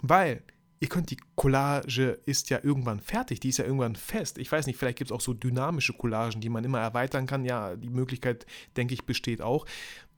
Weil 0.00 0.42
ihr 0.80 0.88
könnt 0.88 1.10
die 1.10 1.20
Collage 1.36 2.18
ist 2.26 2.50
ja 2.50 2.58
irgendwann 2.60 2.98
fertig, 2.98 3.38
die 3.38 3.50
ist 3.50 3.58
ja 3.58 3.64
irgendwann 3.64 3.94
fest. 3.94 4.36
Ich 4.38 4.50
weiß 4.50 4.66
nicht, 4.66 4.78
vielleicht 4.78 4.98
gibt 4.98 5.12
es 5.12 5.14
auch 5.14 5.20
so 5.20 5.32
dynamische 5.32 5.92
Collagen, 5.92 6.40
die 6.40 6.48
man 6.48 6.64
immer 6.64 6.80
erweitern 6.80 7.28
kann. 7.28 7.44
Ja, 7.44 7.76
die 7.76 7.88
Möglichkeit, 7.88 8.46
denke 8.76 8.94
ich, 8.94 9.04
besteht 9.04 9.42
auch. 9.42 9.64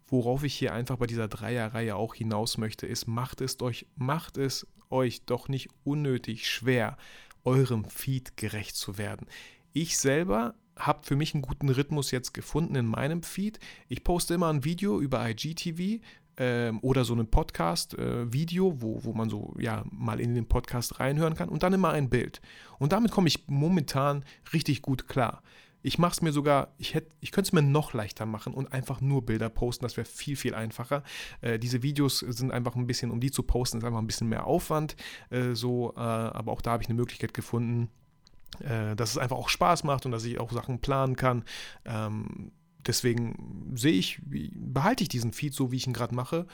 Worauf 0.07 0.45
ich 0.45 0.55
hier 0.55 0.75
einfach 0.75 0.97
bei 0.97 1.07
dieser 1.07 1.29
Dreierreihe 1.29 1.97
auch 1.97 2.15
hinaus 2.15 2.59
möchte, 2.59 2.87
ist, 2.87 3.07
macht 3.07 3.41
es 3.41 3.61
euch, 3.61 3.87
macht 3.97 4.37
es 4.37 4.67
euch 4.91 5.25
doch 5.25 5.49
nicht 5.49 5.69
unnötig 5.83 6.49
schwer, 6.49 6.97
eurem 7.45 7.85
Feed 7.85 8.37
gerecht 8.37 8.77
zu 8.77 8.99
werden. 8.99 9.27
Ich 9.73 9.99
selber 9.99 10.55
habe 10.77 11.05
für 11.05 11.17
mich 11.17 11.35
einen 11.35 11.43
guten 11.43 11.69
Rhythmus 11.69 12.11
jetzt 12.11 12.35
gefunden 12.35 12.75
in 12.75 12.87
meinem 12.87 13.23
Feed. 13.23 13.59
Ich 13.89 14.05
poste 14.05 14.35
immer 14.35 14.49
ein 14.49 14.65
Video 14.65 15.01
über 15.01 15.29
IGTV 15.29 16.03
ähm, 16.37 16.79
oder 16.83 17.05
so 17.05 17.15
ein 17.15 17.31
Podcast-Video, 17.31 18.71
äh, 18.71 18.83
wo, 18.83 19.05
wo 19.05 19.13
man 19.13 19.31
so 19.31 19.55
ja 19.59 19.85
mal 19.91 20.21
in 20.21 20.35
den 20.35 20.47
Podcast 20.47 21.01
reinhören 21.01 21.35
kann 21.35 21.49
und 21.49 21.63
dann 21.63 21.73
immer 21.73 21.91
ein 21.91 22.11
Bild. 22.11 22.41
Und 22.79 22.93
damit 22.93 23.13
komme 23.13 23.29
ich 23.29 23.45
momentan 23.47 24.25
richtig 24.53 24.83
gut 24.83 25.09
klar. 25.09 25.43
Ich 25.85 25.99
mache 25.99 26.13
es 26.13 26.23
mir 26.23 26.33
sogar, 26.33 26.73
ich, 26.79 26.97
ich 27.21 27.31
könnte 27.31 27.49
es 27.49 27.53
mir 27.53 27.61
noch 27.61 27.93
leichter 27.93 28.25
machen 28.25 28.55
und 28.55 28.73
einfach 28.73 29.03
nur 29.03 29.27
Bilder 29.27 29.51
posten. 29.51 29.85
Das 29.85 29.99
wäre 29.99 30.07
viel, 30.07 30.35
viel 30.35 30.55
einfacher. 30.55 31.03
Äh, 31.43 31.59
diese 31.59 31.83
Videos 31.83 32.21
sind 32.21 32.53
einfach 32.53 32.75
ein 32.75 32.87
bisschen, 32.87 33.11
um 33.11 33.21
die 33.21 33.31
zu 33.31 33.43
posten, 33.43 33.79
ist 33.79 33.85
einfach 33.85 33.99
ein 33.99 34.07
bisschen 34.07 34.31
mehr 34.31 34.47
Aufwand. 34.47 34.97
Äh, 35.29 35.55
so, 35.55 35.93
äh, 35.95 36.01
aber 36.01 36.53
auch 36.53 36.63
da 36.63 36.73
habe 36.73 36.83
ich 36.83 36.89
eine 36.89 36.97
Möglichkeit 36.97 37.35
gefunden, 37.35 37.91
äh, 38.61 38.97
dass 38.97 39.11
es 39.11 39.19
einfach 39.19 39.37
auch 39.37 39.51
Spaß 39.51 39.85
macht 39.85 40.07
und 40.07 40.13
dass 40.13 40.25
ich 40.25 40.41
auch 40.41 40.51
Sachen 40.53 40.81
planen 40.81 41.17
kann. 41.17 41.45
Ähm, 41.85 42.53
deswegen 42.87 43.73
sehe 43.75 43.93
ich, 43.93 44.23
behalte 44.25 45.03
ich 45.03 45.11
diesen 45.11 45.35
Feed 45.35 45.53
so, 45.53 45.71
wie 45.71 45.77
ich 45.77 45.87
ihn 45.87 45.93
gerade 45.93 46.15
mache. 46.15 46.47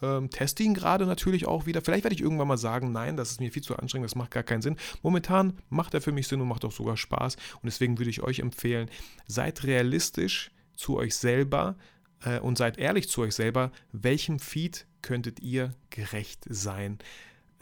Ähm, 0.00 0.30
teste 0.30 0.62
ihn 0.62 0.74
gerade 0.74 1.06
natürlich 1.06 1.46
auch 1.46 1.66
wieder. 1.66 1.80
Vielleicht 1.82 2.04
werde 2.04 2.14
ich 2.14 2.22
irgendwann 2.22 2.48
mal 2.48 2.58
sagen, 2.58 2.92
nein, 2.92 3.16
das 3.16 3.30
ist 3.30 3.40
mir 3.40 3.50
viel 3.50 3.62
zu 3.62 3.76
anstrengend, 3.76 4.06
das 4.06 4.14
macht 4.14 4.30
gar 4.30 4.42
keinen 4.42 4.62
Sinn. 4.62 4.76
Momentan 5.02 5.54
macht 5.68 5.94
er 5.94 6.00
für 6.00 6.12
mich 6.12 6.28
Sinn 6.28 6.40
und 6.40 6.48
macht 6.48 6.64
auch 6.64 6.72
sogar 6.72 6.96
Spaß. 6.96 7.36
Und 7.36 7.64
deswegen 7.64 7.98
würde 7.98 8.10
ich 8.10 8.22
euch 8.22 8.38
empfehlen, 8.40 8.88
seid 9.26 9.64
realistisch 9.64 10.50
zu 10.76 10.96
euch 10.96 11.16
selber 11.16 11.76
äh, 12.24 12.38
und 12.38 12.58
seid 12.58 12.78
ehrlich 12.78 13.08
zu 13.08 13.22
euch 13.22 13.34
selber, 13.34 13.72
welchem 13.92 14.38
Feed 14.38 14.86
könntet 15.02 15.40
ihr 15.40 15.74
gerecht 15.90 16.44
sein 16.48 16.98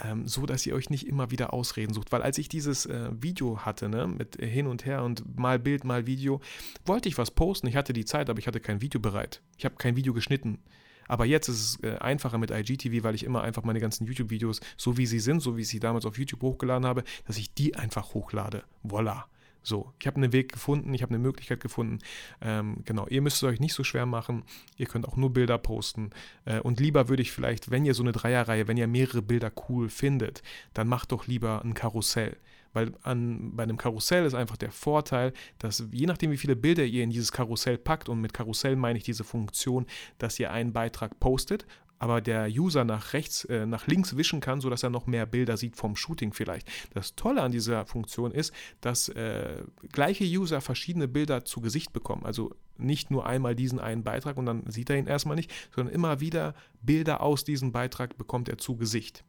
ähm, 0.03 0.27
so 0.29 0.47
dass 0.47 0.67
ihr 0.67 0.75
euch 0.75 0.91
nicht 0.91 1.07
immer 1.07 1.31
wieder 1.31 1.53
Ausreden 1.53 1.95
sucht. 1.95 2.13
Weil 2.13 2.23
als 2.23 2.39
ich 2.39 2.49
dieses 2.49 2.87
äh, 2.87 3.11
Video 3.13 3.65
hatte, 3.65 3.89
ne, 3.89 4.07
mit 4.07 4.37
hin 4.37 4.67
und 4.67 4.85
her 4.85 5.03
und 5.03 5.39
mal 5.39 5.59
Bild, 5.59 5.85
mal 5.85 6.07
Video, 6.07 6.41
wollte 6.85 7.09
ich 7.09 7.19
was 7.19 7.31
posten. 7.31 7.67
Ich 7.67 7.77
hatte 7.77 7.93
die 7.93 8.05
Zeit, 8.05 8.29
aber 8.31 8.39
ich 8.39 8.47
hatte 8.47 8.61
kein 8.61 8.81
Video 8.81 9.01
bereit. 9.01 9.43
Ich 9.57 9.65
habe 9.65 9.77
kein 9.77 9.97
Video 9.97 10.13
geschnitten. 10.13 10.59
Aber 11.09 11.25
jetzt 11.25 11.49
ist 11.49 11.61
es 11.61 11.83
äh, 11.83 11.97
einfacher 11.99 12.39
mit 12.39 12.51
IGTV, 12.51 13.03
weil 13.03 13.15
ich 13.15 13.25
immer 13.25 13.43
einfach 13.43 13.65
meine 13.65 13.81
ganzen 13.81 14.07
YouTube-Videos, 14.07 14.61
so 14.77 14.97
wie 14.97 15.07
sie 15.07 15.21
sind, 15.21 15.41
so 15.41 15.57
wie 15.57 15.63
ich 15.63 15.69
sie 15.69 15.81
damals 15.81 16.07
auf 16.07 16.19
YouTube 16.19 16.43
hochgeladen 16.43 16.87
habe, 16.87 17.05
dass 17.27 17.39
ich 17.39 17.53
die 17.55 17.77
einfach 17.77 18.15
hochlade. 18.15 18.65
Voila. 18.83 19.27
So, 19.67 19.93
ich 19.99 20.07
habe 20.07 20.19
einen 20.19 20.33
Weg 20.33 20.53
gefunden, 20.53 20.95
ich 20.95 21.03
habe 21.03 21.11
eine 21.11 21.19
Möglichkeit 21.19 21.59
gefunden. 21.59 21.99
Ähm, 22.41 22.83
genau, 22.85 23.09
ihr 23.09 23.21
müsst 23.21 23.39
es 23.39 23.43
euch 23.43 23.59
nicht 23.59 23.75
so 23.75 23.83
schwer 23.83 24.07
machen. 24.07 24.45
Ihr 24.77 24.87
könnt 24.87 25.09
auch 25.09 25.17
nur 25.17 25.33
Bilder 25.33 25.59
posten. 25.59 26.11
Äh, 26.45 26.61
und 26.61 26.79
lieber 26.79 27.09
würde 27.09 27.23
ich 27.23 27.33
vielleicht, 27.33 27.69
wenn 27.69 27.85
ihr 27.85 27.95
so 27.95 28.05
eine 28.05 28.13
Dreierreihe, 28.13 28.69
wenn 28.69 28.77
ihr 28.77 28.87
mehrere 28.87 29.23
Bilder 29.23 29.51
cool 29.69 29.89
findet, 29.89 30.45
dann 30.73 30.87
macht 30.87 31.11
doch 31.11 31.27
lieber 31.27 31.65
ein 31.65 31.75
Karussell. 31.75 32.37
Weil 32.77 32.93
an, 33.05 33.57
bei 33.57 33.63
einem 33.63 33.79
Karussell 33.79 34.27
ist 34.27 34.35
einfach 34.35 34.59
der 34.59 34.71
Vorteil, 34.71 35.33
dass 35.59 35.83
je 35.93 36.05
nachdem, 36.05 36.31
wie 36.31 36.37
viele 36.37 36.57
Bilder 36.57 36.85
ihr 36.85 37.05
in 37.05 37.09
dieses 37.09 37.33
Karussell 37.33 37.79
packt, 37.79 38.11
und 38.11 38.21
mit 38.21 38.35
Karussell 38.35 38.77
meine 38.77 38.99
ich 38.99 39.05
diese 39.05 39.25
Funktion, 39.25 39.87
dass 40.19 40.39
ihr 40.39 40.51
einen 40.51 40.75
Beitrag 40.75 41.19
postet 41.19 41.67
aber 41.99 42.21
der 42.21 42.49
User 42.49 42.85
nach 42.85 43.15
rechts, 43.15 43.45
äh, 43.47 43.65
nach 43.65 43.87
links 43.87 44.19
wischen 44.19 44.41
kann, 44.41 44.61
sodass 44.61 44.83
er 44.83 44.91
noch 44.91 45.07
mehr 45.07 45.25
Bilder 45.25 45.57
sieht 45.57 45.77
vom 45.77 45.97
Shooting 45.97 46.35
vielleicht. 46.35 46.69
Das 46.93 47.15
Tolle 47.17 47.41
an 47.41 47.53
dieser 47.53 47.87
Funktion 47.87 48.33
ist, 48.33 48.53
dass 48.83 49.09
äh, 49.09 49.63
gleiche 49.93 50.25
User 50.25 50.61
verschiedene 50.61 51.09
Bilder 51.09 51.47
zu 51.47 51.63
Gesicht 51.63 51.95
bekommen. 51.95 52.27
Also 52.27 52.55
nicht 52.77 53.11
nur 53.11 53.25
einmal 53.25 53.55
diesen 53.55 53.81
einen 53.81 54.05
Beitrag 54.05 54.37
und 54.37 54.45
dann 54.45 54.65
sieht 54.71 54.91
er 54.91 54.99
ihn 54.99 55.07
erstmal 55.07 55.37
nicht, 55.37 55.51
sondern 55.75 55.95
immer 55.95 56.21
wieder 56.21 56.55
Bilder 56.83 57.23
aus 57.23 57.45
diesem 57.45 57.73
Beitrag 57.73 58.19
bekommt 58.19 58.51
er 58.51 58.59
zu 58.59 58.77
Gesicht. 58.77 59.25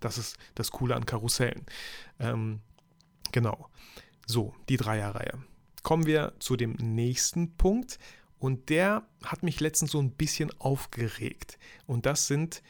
Das 0.00 0.18
ist 0.18 0.36
das 0.54 0.70
Coole 0.70 0.96
an 0.96 1.06
Karussellen. 1.06 1.64
Ähm, 2.18 2.60
genau. 3.32 3.68
So, 4.26 4.54
die 4.68 4.76
Dreierreihe. 4.76 5.38
Kommen 5.82 6.06
wir 6.06 6.34
zu 6.38 6.56
dem 6.56 6.72
nächsten 6.72 7.56
Punkt. 7.56 7.98
Und 8.38 8.70
der 8.70 9.06
hat 9.24 9.42
mich 9.42 9.60
letztens 9.60 9.92
so 9.92 10.00
ein 10.00 10.12
bisschen 10.12 10.50
aufgeregt. 10.58 11.58
Und 11.86 12.06
das 12.06 12.26
sind 12.26 12.62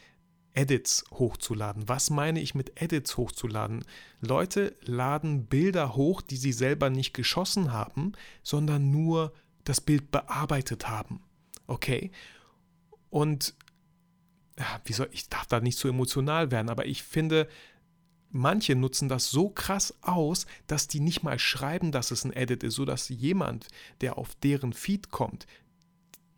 Edits 0.53 1.05
hochzuladen. 1.13 1.89
Was 1.89 2.11
meine 2.11 2.41
ich 2.41 2.55
mit 2.55 2.81
Edits 2.81 3.17
hochzuladen? 3.17 3.85
Leute 4.21 4.77
laden 4.83 5.47
Bilder 5.47 5.95
hoch, 5.95 6.23
die 6.23 6.37
sie 6.37 6.53
selber 6.53 6.91
nicht 6.91 7.15
geschossen 7.15 7.73
haben, 7.73 8.13
sondern 8.43 8.91
nur 8.91 9.33
das 9.65 9.81
Bild 9.81 10.11
bearbeitet 10.11 10.89
haben. 10.89 11.23
Okay? 11.69 12.11
Und 13.11 13.55
wie 14.85 14.93
soll 14.93 15.09
ich 15.13 15.29
darf 15.29 15.47
da 15.47 15.61
nicht 15.61 15.79
so 15.79 15.89
emotional 15.89 16.51
werden, 16.51 16.69
aber 16.69 16.87
ich 16.87 17.03
finde, 17.03 17.49
manche 18.31 18.75
nutzen 18.75 19.09
das 19.09 19.31
so 19.31 19.49
krass 19.49 19.95
aus, 20.03 20.47
dass 20.67 20.89
die 20.89 21.01
nicht 21.01 21.23
mal 21.23 21.39
schreiben, 21.39 21.93
dass 21.93 22.11
es 22.11 22.25
ein 22.25 22.33
Edit 22.33 22.63
ist, 22.63 22.75
sodass 22.75 23.09
jemand, 23.09 23.69
der 24.01 24.19
auf 24.19 24.35
deren 24.37 24.73
Feed 24.73 25.11
kommt, 25.11 25.47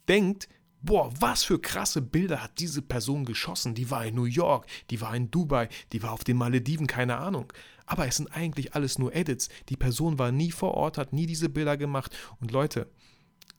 denkt, 0.09 0.49
boah, 0.83 1.13
was 1.21 1.45
für 1.45 1.61
krasse 1.61 2.03
Bilder 2.03 2.43
hat 2.43 2.59
diese 2.59 2.83
Person 2.83 3.25
geschossen. 3.25 3.75
Die 3.75 3.91
war 3.91 4.05
in 4.05 4.15
New 4.15 4.25
York, 4.25 4.67
die 4.91 5.01
war 5.01 5.15
in 5.15 5.31
Dubai, 5.31 5.69
die 5.93 6.03
war 6.03 6.13
auf 6.13 6.25
den 6.25 6.37
Malediven, 6.37 6.87
keine 6.87 7.19
Ahnung. 7.19 7.53
Aber 7.87 8.07
es 8.07 8.17
sind 8.17 8.29
eigentlich 8.35 8.75
alles 8.75 8.99
nur 8.99 9.15
Edits. 9.15 9.49
Die 9.69 9.77
Person 9.77 10.19
war 10.19 10.33
nie 10.33 10.51
vor 10.51 10.75
Ort, 10.75 10.99
hat 10.99 11.13
nie 11.13 11.27
diese 11.27 11.49
Bilder 11.49 11.77
gemacht. 11.77 12.17
Und 12.41 12.51
Leute, 12.51 12.91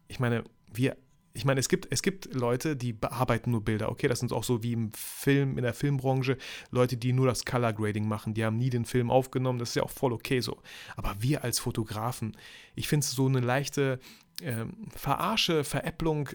ich 0.08 0.20
meine, 0.20 0.44
wir 0.72 0.98
ich 1.36 1.46
meine, 1.46 1.60
es 1.60 1.68
gibt, 1.68 1.88
es 1.90 2.04
gibt 2.04 2.34
Leute, 2.34 2.76
die 2.76 2.94
bearbeiten 2.94 3.52
nur 3.52 3.66
Bilder. 3.66 3.90
Okay, 3.90 4.08
das 4.08 4.20
sind 4.20 4.32
auch 4.32 4.44
so 4.44 4.62
wie 4.62 4.74
im 4.74 4.92
Film, 4.94 5.58
in 5.58 5.64
der 5.64 5.74
Filmbranche, 5.74 6.38
Leute, 6.70 6.96
die 6.96 7.12
nur 7.12 7.26
das 7.26 7.44
Color 7.44 7.74
Grading 7.74 8.08
machen. 8.08 8.36
Die 8.36 8.46
haben 8.46 8.58
nie 8.58 8.70
den 8.70 8.86
Film 8.86 9.10
aufgenommen. 9.10 9.58
Das 9.58 9.70
ist 9.70 9.76
ja 9.76 9.84
auch 9.84 9.90
voll 9.90 10.14
okay 10.14 10.42
so. 10.42 10.62
Aber 10.96 11.16
wir 11.20 11.44
als 11.44 11.58
Fotografen, 11.58 12.38
ich 12.76 12.88
finde 12.88 13.04
es 13.06 13.12
so 13.12 13.26
eine 13.26 13.40
leichte 13.40 14.00
ähm, 14.44 14.90
Verarsche, 14.96 15.64
Veräpplung, 15.64 16.30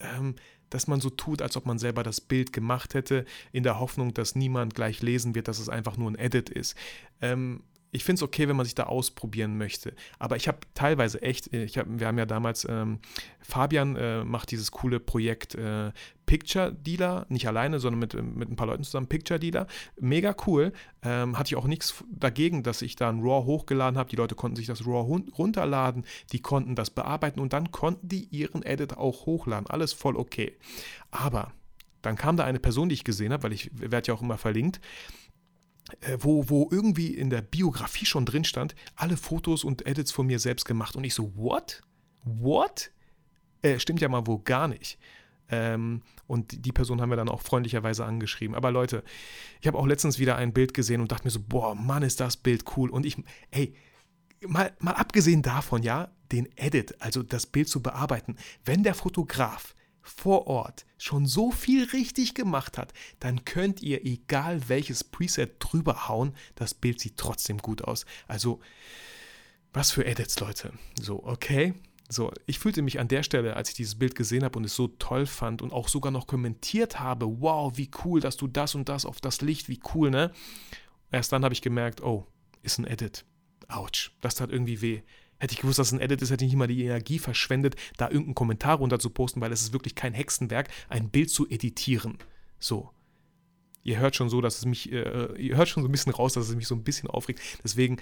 ähm, 0.00 0.34
dass 0.68 0.86
man 0.86 1.00
so 1.00 1.08
tut, 1.08 1.40
als 1.40 1.56
ob 1.56 1.64
man 1.64 1.78
selber 1.78 2.02
das 2.02 2.20
Bild 2.20 2.52
gemacht 2.52 2.92
hätte, 2.92 3.24
in 3.52 3.62
der 3.62 3.78
Hoffnung, 3.78 4.12
dass 4.12 4.34
niemand 4.34 4.74
gleich 4.74 5.00
lesen 5.00 5.34
wird, 5.34 5.48
dass 5.48 5.60
es 5.60 5.70
einfach 5.70 5.96
nur 5.96 6.10
ein 6.10 6.18
Edit 6.18 6.50
ist. 6.50 6.76
Ähm, 7.22 7.62
ich 7.94 8.04
finde 8.04 8.20
es 8.20 8.22
okay, 8.22 8.48
wenn 8.48 8.56
man 8.56 8.64
sich 8.64 8.74
da 8.74 8.84
ausprobieren 8.84 9.58
möchte. 9.58 9.94
Aber 10.18 10.36
ich 10.36 10.48
habe 10.48 10.58
teilweise 10.74 11.20
echt, 11.20 11.52
äh, 11.52 11.64
ich 11.64 11.76
hab, 11.76 11.86
wir 11.88 12.06
haben 12.06 12.18
ja 12.18 12.24
damals, 12.26 12.66
ähm, 12.68 13.00
Fabian 13.40 13.96
äh, 13.96 14.24
macht 14.24 14.50
dieses 14.50 14.72
coole 14.72 14.98
Projekt 14.98 15.54
äh, 15.54 15.92
Picture 16.24 16.72
Dealer, 16.72 17.26
nicht 17.28 17.46
alleine, 17.46 17.78
sondern 17.78 18.00
mit, 18.00 18.14
mit 18.14 18.50
ein 18.50 18.56
paar 18.56 18.66
Leuten 18.66 18.82
zusammen, 18.82 19.08
Picture 19.08 19.38
Dealer. 19.38 19.66
Mega 20.00 20.34
cool. 20.46 20.72
Ähm, 21.02 21.38
hatte 21.38 21.48
ich 21.48 21.56
auch 21.56 21.66
nichts 21.66 22.02
dagegen, 22.10 22.62
dass 22.62 22.80
ich 22.80 22.96
da 22.96 23.10
ein 23.10 23.20
RAW 23.20 23.44
hochgeladen 23.44 23.98
habe. 23.98 24.08
Die 24.08 24.16
Leute 24.16 24.34
konnten 24.34 24.56
sich 24.56 24.66
das 24.66 24.86
RAW 24.86 25.22
runterladen, 25.36 26.06
die 26.32 26.40
konnten 26.40 26.74
das 26.74 26.88
bearbeiten 26.88 27.40
und 27.40 27.52
dann 27.52 27.72
konnten 27.72 28.08
die 28.08 28.24
ihren 28.30 28.62
Edit 28.62 28.96
auch 28.96 29.26
hochladen. 29.26 29.66
Alles 29.68 29.92
voll 29.92 30.16
okay. 30.16 30.56
Aber 31.10 31.52
dann 32.00 32.16
kam 32.16 32.36
da 32.36 32.44
eine 32.44 32.58
Person, 32.58 32.88
die 32.88 32.94
ich 32.94 33.04
gesehen 33.04 33.32
habe, 33.32 33.44
weil 33.44 33.52
ich 33.52 33.70
werde 33.74 34.08
ja 34.08 34.14
auch 34.14 34.22
immer 34.22 34.38
verlinkt, 34.38 34.80
äh, 36.00 36.18
wo, 36.20 36.48
wo 36.48 36.68
irgendwie 36.70 37.14
in 37.14 37.30
der 37.30 37.42
Biografie 37.42 38.06
schon 38.06 38.24
drin 38.24 38.44
stand, 38.44 38.74
alle 38.96 39.16
Fotos 39.16 39.64
und 39.64 39.86
Edits 39.86 40.12
von 40.12 40.26
mir 40.26 40.38
selbst 40.38 40.64
gemacht. 40.64 40.96
Und 40.96 41.04
ich 41.04 41.14
so, 41.14 41.32
what? 41.36 41.82
What? 42.24 42.90
Äh, 43.62 43.78
stimmt 43.78 44.00
ja 44.00 44.08
mal 44.08 44.26
wohl 44.26 44.40
gar 44.40 44.68
nicht. 44.68 44.98
Ähm, 45.48 46.02
und 46.26 46.64
die 46.64 46.72
Person 46.72 47.00
haben 47.00 47.10
wir 47.10 47.16
dann 47.16 47.28
auch 47.28 47.42
freundlicherweise 47.42 48.04
angeschrieben. 48.04 48.56
Aber 48.56 48.70
Leute, 48.70 49.04
ich 49.60 49.66
habe 49.66 49.78
auch 49.78 49.86
letztens 49.86 50.18
wieder 50.18 50.36
ein 50.36 50.52
Bild 50.52 50.72
gesehen 50.72 51.00
und 51.00 51.12
dachte 51.12 51.24
mir 51.24 51.30
so, 51.30 51.42
boah, 51.46 51.74
Mann, 51.74 52.02
ist 52.02 52.20
das 52.20 52.36
Bild 52.36 52.64
cool. 52.76 52.90
Und 52.90 53.04
ich, 53.04 53.16
ey, 53.50 53.74
mal, 54.46 54.72
mal 54.78 54.94
abgesehen 54.94 55.42
davon, 55.42 55.82
ja, 55.82 56.10
den 56.32 56.48
Edit, 56.56 57.00
also 57.00 57.22
das 57.22 57.46
Bild 57.46 57.68
zu 57.68 57.82
bearbeiten, 57.82 58.36
wenn 58.64 58.82
der 58.82 58.94
Fotograf 58.94 59.74
vor 60.02 60.46
Ort 60.46 60.84
schon 60.98 61.26
so 61.26 61.50
viel 61.50 61.84
richtig 61.84 62.34
gemacht 62.34 62.76
hat, 62.78 62.92
dann 63.20 63.44
könnt 63.44 63.82
ihr, 63.82 64.04
egal 64.04 64.68
welches 64.68 65.04
Preset 65.04 65.56
drüber 65.58 66.08
hauen, 66.08 66.34
das 66.54 66.74
Bild 66.74 67.00
sieht 67.00 67.16
trotzdem 67.16 67.58
gut 67.58 67.82
aus. 67.82 68.04
Also, 68.28 68.60
was 69.72 69.90
für 69.90 70.04
Edits, 70.04 70.38
Leute. 70.40 70.72
So, 71.00 71.24
okay. 71.24 71.74
So, 72.08 72.30
ich 72.44 72.58
fühlte 72.58 72.82
mich 72.82 73.00
an 73.00 73.08
der 73.08 73.22
Stelle, 73.22 73.56
als 73.56 73.70
ich 73.70 73.74
dieses 73.74 73.98
Bild 73.98 74.14
gesehen 74.14 74.44
habe 74.44 74.58
und 74.58 74.64
es 74.64 74.76
so 74.76 74.88
toll 74.88 75.24
fand 75.24 75.62
und 75.62 75.72
auch 75.72 75.88
sogar 75.88 76.12
noch 76.12 76.26
kommentiert 76.26 77.00
habe, 77.00 77.40
wow, 77.40 77.72
wie 77.76 77.90
cool, 78.04 78.20
dass 78.20 78.36
du 78.36 78.48
das 78.48 78.74
und 78.74 78.90
das 78.90 79.06
auf 79.06 79.20
das 79.22 79.40
Licht, 79.40 79.70
wie 79.70 79.80
cool, 79.94 80.10
ne? 80.10 80.30
Erst 81.10 81.32
dann 81.32 81.42
habe 81.42 81.54
ich 81.54 81.62
gemerkt, 81.62 82.02
oh, 82.02 82.26
ist 82.62 82.78
ein 82.78 82.86
Edit. 82.86 83.24
Autsch, 83.68 84.10
das 84.20 84.34
tat 84.34 84.50
irgendwie 84.50 84.82
weh. 84.82 85.02
Hätte 85.42 85.54
ich 85.54 85.60
gewusst, 85.60 85.80
dass 85.80 85.88
es 85.88 85.92
ein 85.92 86.00
Edit 86.00 86.22
ist, 86.22 86.30
hätte 86.30 86.44
ich 86.44 86.52
nicht 86.52 86.58
mal 86.58 86.68
die 86.68 86.84
Energie 86.84 87.18
verschwendet, 87.18 87.74
da 87.96 88.06
irgendeinen 88.06 88.36
Kommentar 88.36 88.76
runter 88.76 89.00
zu 89.00 89.10
posten, 89.10 89.40
weil 89.40 89.50
es 89.50 89.60
ist 89.60 89.72
wirklich 89.72 89.96
kein 89.96 90.14
Hexenwerk, 90.14 90.68
ein 90.88 91.10
Bild 91.10 91.30
zu 91.30 91.48
editieren. 91.48 92.18
So. 92.60 92.90
Ihr 93.82 93.98
hört 93.98 94.14
schon 94.14 94.28
so, 94.28 94.40
dass 94.40 94.58
es 94.58 94.66
mich, 94.66 94.92
äh, 94.92 95.34
ihr 95.36 95.56
hört 95.56 95.68
schon 95.68 95.82
so 95.82 95.88
ein 95.88 95.90
bisschen 95.90 96.12
raus, 96.12 96.34
dass 96.34 96.48
es 96.48 96.54
mich 96.54 96.68
so 96.68 96.76
ein 96.76 96.84
bisschen 96.84 97.10
aufregt. 97.10 97.40
Deswegen, 97.64 97.96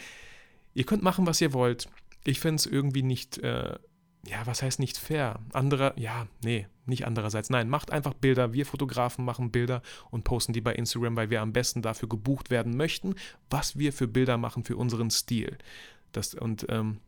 ihr 0.75 0.85
könnt 0.85 1.03
machen, 1.03 1.27
was 1.27 1.41
ihr 1.41 1.55
wollt. 1.55 1.89
Ich 2.25 2.41
finde 2.41 2.57
es 2.57 2.67
irgendwie 2.67 3.03
nicht, 3.03 3.39
äh, 3.39 3.79
ja, 4.27 4.45
was 4.45 4.63
heißt 4.63 4.79
nicht 4.79 4.99
fair? 4.99 5.41
Anderer, 5.55 5.99
ja, 5.99 6.27
nee, 6.45 6.67
nicht 6.85 7.07
andererseits. 7.07 7.49
Nein, 7.49 7.71
macht 7.71 7.91
einfach 7.91 8.13
Bilder. 8.13 8.53
Wir 8.53 8.67
Fotografen 8.67 9.25
machen 9.25 9.51
Bilder 9.51 9.81
und 10.11 10.25
posten 10.25 10.53
die 10.53 10.61
bei 10.61 10.75
Instagram, 10.75 11.17
weil 11.17 11.31
wir 11.31 11.41
am 11.41 11.55
besten 11.55 11.81
dafür 11.81 12.11
gebucht 12.11 12.51
werden 12.51 12.77
möchten, 12.77 13.15
was 13.49 13.79
wir 13.79 13.95
für 13.95 14.09
Bilder 14.09 14.37
machen 14.37 14.63
für 14.63 14.77
unseren 14.77 15.09
Stil. 15.09 15.57
Das, 16.13 16.35
und 16.35 16.67
ähm, 16.69 16.99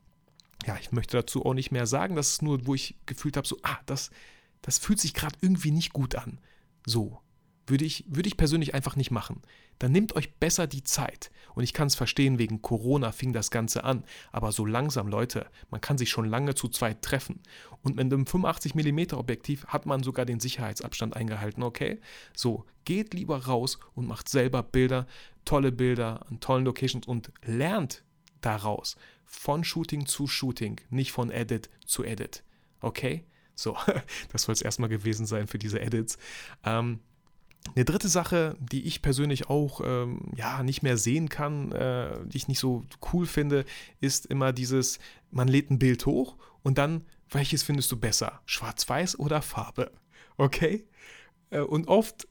ja, 0.66 0.76
ich 0.80 0.92
möchte 0.92 1.16
dazu 1.16 1.44
auch 1.44 1.54
nicht 1.54 1.72
mehr 1.72 1.86
sagen. 1.86 2.16
Das 2.16 2.30
ist 2.30 2.42
nur, 2.42 2.66
wo 2.66 2.74
ich 2.74 2.96
gefühlt 3.06 3.36
habe, 3.36 3.46
so, 3.46 3.56
ah, 3.62 3.78
das, 3.86 4.10
das 4.62 4.78
fühlt 4.78 5.00
sich 5.00 5.14
gerade 5.14 5.36
irgendwie 5.40 5.70
nicht 5.70 5.92
gut 5.92 6.14
an. 6.14 6.40
So. 6.86 7.20
Würde 7.68 7.84
ich, 7.84 8.04
würde 8.08 8.26
ich 8.26 8.36
persönlich 8.36 8.74
einfach 8.74 8.96
nicht 8.96 9.12
machen. 9.12 9.40
Dann 9.78 9.92
nehmt 9.92 10.16
euch 10.16 10.34
besser 10.34 10.66
die 10.66 10.82
Zeit. 10.82 11.30
Und 11.54 11.62
ich 11.62 11.72
kann 11.72 11.86
es 11.86 11.94
verstehen, 11.94 12.38
wegen 12.38 12.60
Corona 12.60 13.12
fing 13.12 13.32
das 13.32 13.52
Ganze 13.52 13.84
an. 13.84 14.04
Aber 14.32 14.50
so 14.50 14.66
langsam, 14.66 15.06
Leute, 15.06 15.46
man 15.70 15.80
kann 15.80 15.96
sich 15.96 16.10
schon 16.10 16.24
lange 16.24 16.56
zu 16.56 16.68
zweit 16.68 17.02
treffen. 17.02 17.40
Und 17.82 17.96
mit 17.96 18.12
einem 18.12 18.24
85mm 18.24 19.14
Objektiv 19.14 19.64
hat 19.66 19.86
man 19.86 20.02
sogar 20.02 20.24
den 20.24 20.40
Sicherheitsabstand 20.40 21.16
eingehalten, 21.16 21.62
okay? 21.62 22.00
So, 22.34 22.64
geht 22.84 23.14
lieber 23.14 23.44
raus 23.46 23.78
und 23.94 24.08
macht 24.08 24.28
selber 24.28 24.64
Bilder, 24.64 25.06
tolle 25.44 25.70
Bilder 25.70 26.26
an 26.28 26.40
tollen 26.40 26.64
Locations 26.64 27.06
und 27.06 27.30
lernt 27.44 28.02
daraus. 28.40 28.96
Von 29.34 29.64
Shooting 29.64 30.06
zu 30.06 30.26
Shooting, 30.26 30.80
nicht 30.90 31.10
von 31.10 31.30
Edit 31.30 31.70
zu 31.86 32.04
Edit. 32.04 32.44
Okay? 32.80 33.24
So, 33.54 33.76
das 34.32 34.42
soll 34.42 34.52
es 34.52 34.62
erstmal 34.62 34.88
gewesen 34.88 35.26
sein 35.26 35.46
für 35.46 35.58
diese 35.58 35.80
Edits. 35.80 36.18
Ähm, 36.64 37.00
eine 37.74 37.84
dritte 37.84 38.08
Sache, 38.08 38.56
die 38.60 38.82
ich 38.82 39.02
persönlich 39.02 39.48
auch 39.48 39.80
ähm, 39.84 40.32
ja, 40.36 40.62
nicht 40.62 40.82
mehr 40.82 40.96
sehen 40.98 41.28
kann, 41.28 41.72
äh, 41.72 42.18
die 42.26 42.36
ich 42.36 42.48
nicht 42.48 42.58
so 42.58 42.84
cool 43.12 43.26
finde, 43.26 43.64
ist 44.00 44.26
immer 44.26 44.52
dieses, 44.52 44.98
man 45.30 45.48
lädt 45.48 45.70
ein 45.70 45.78
Bild 45.78 46.04
hoch 46.04 46.36
und 46.62 46.76
dann, 46.78 47.04
welches 47.30 47.62
findest 47.62 47.90
du 47.90 47.96
besser? 47.96 48.42
Schwarz-Weiß 48.46 49.18
oder 49.18 49.40
Farbe? 49.42 49.92
Okay? 50.36 50.84
Äh, 51.50 51.60
und 51.60 51.88
oft 51.88 52.26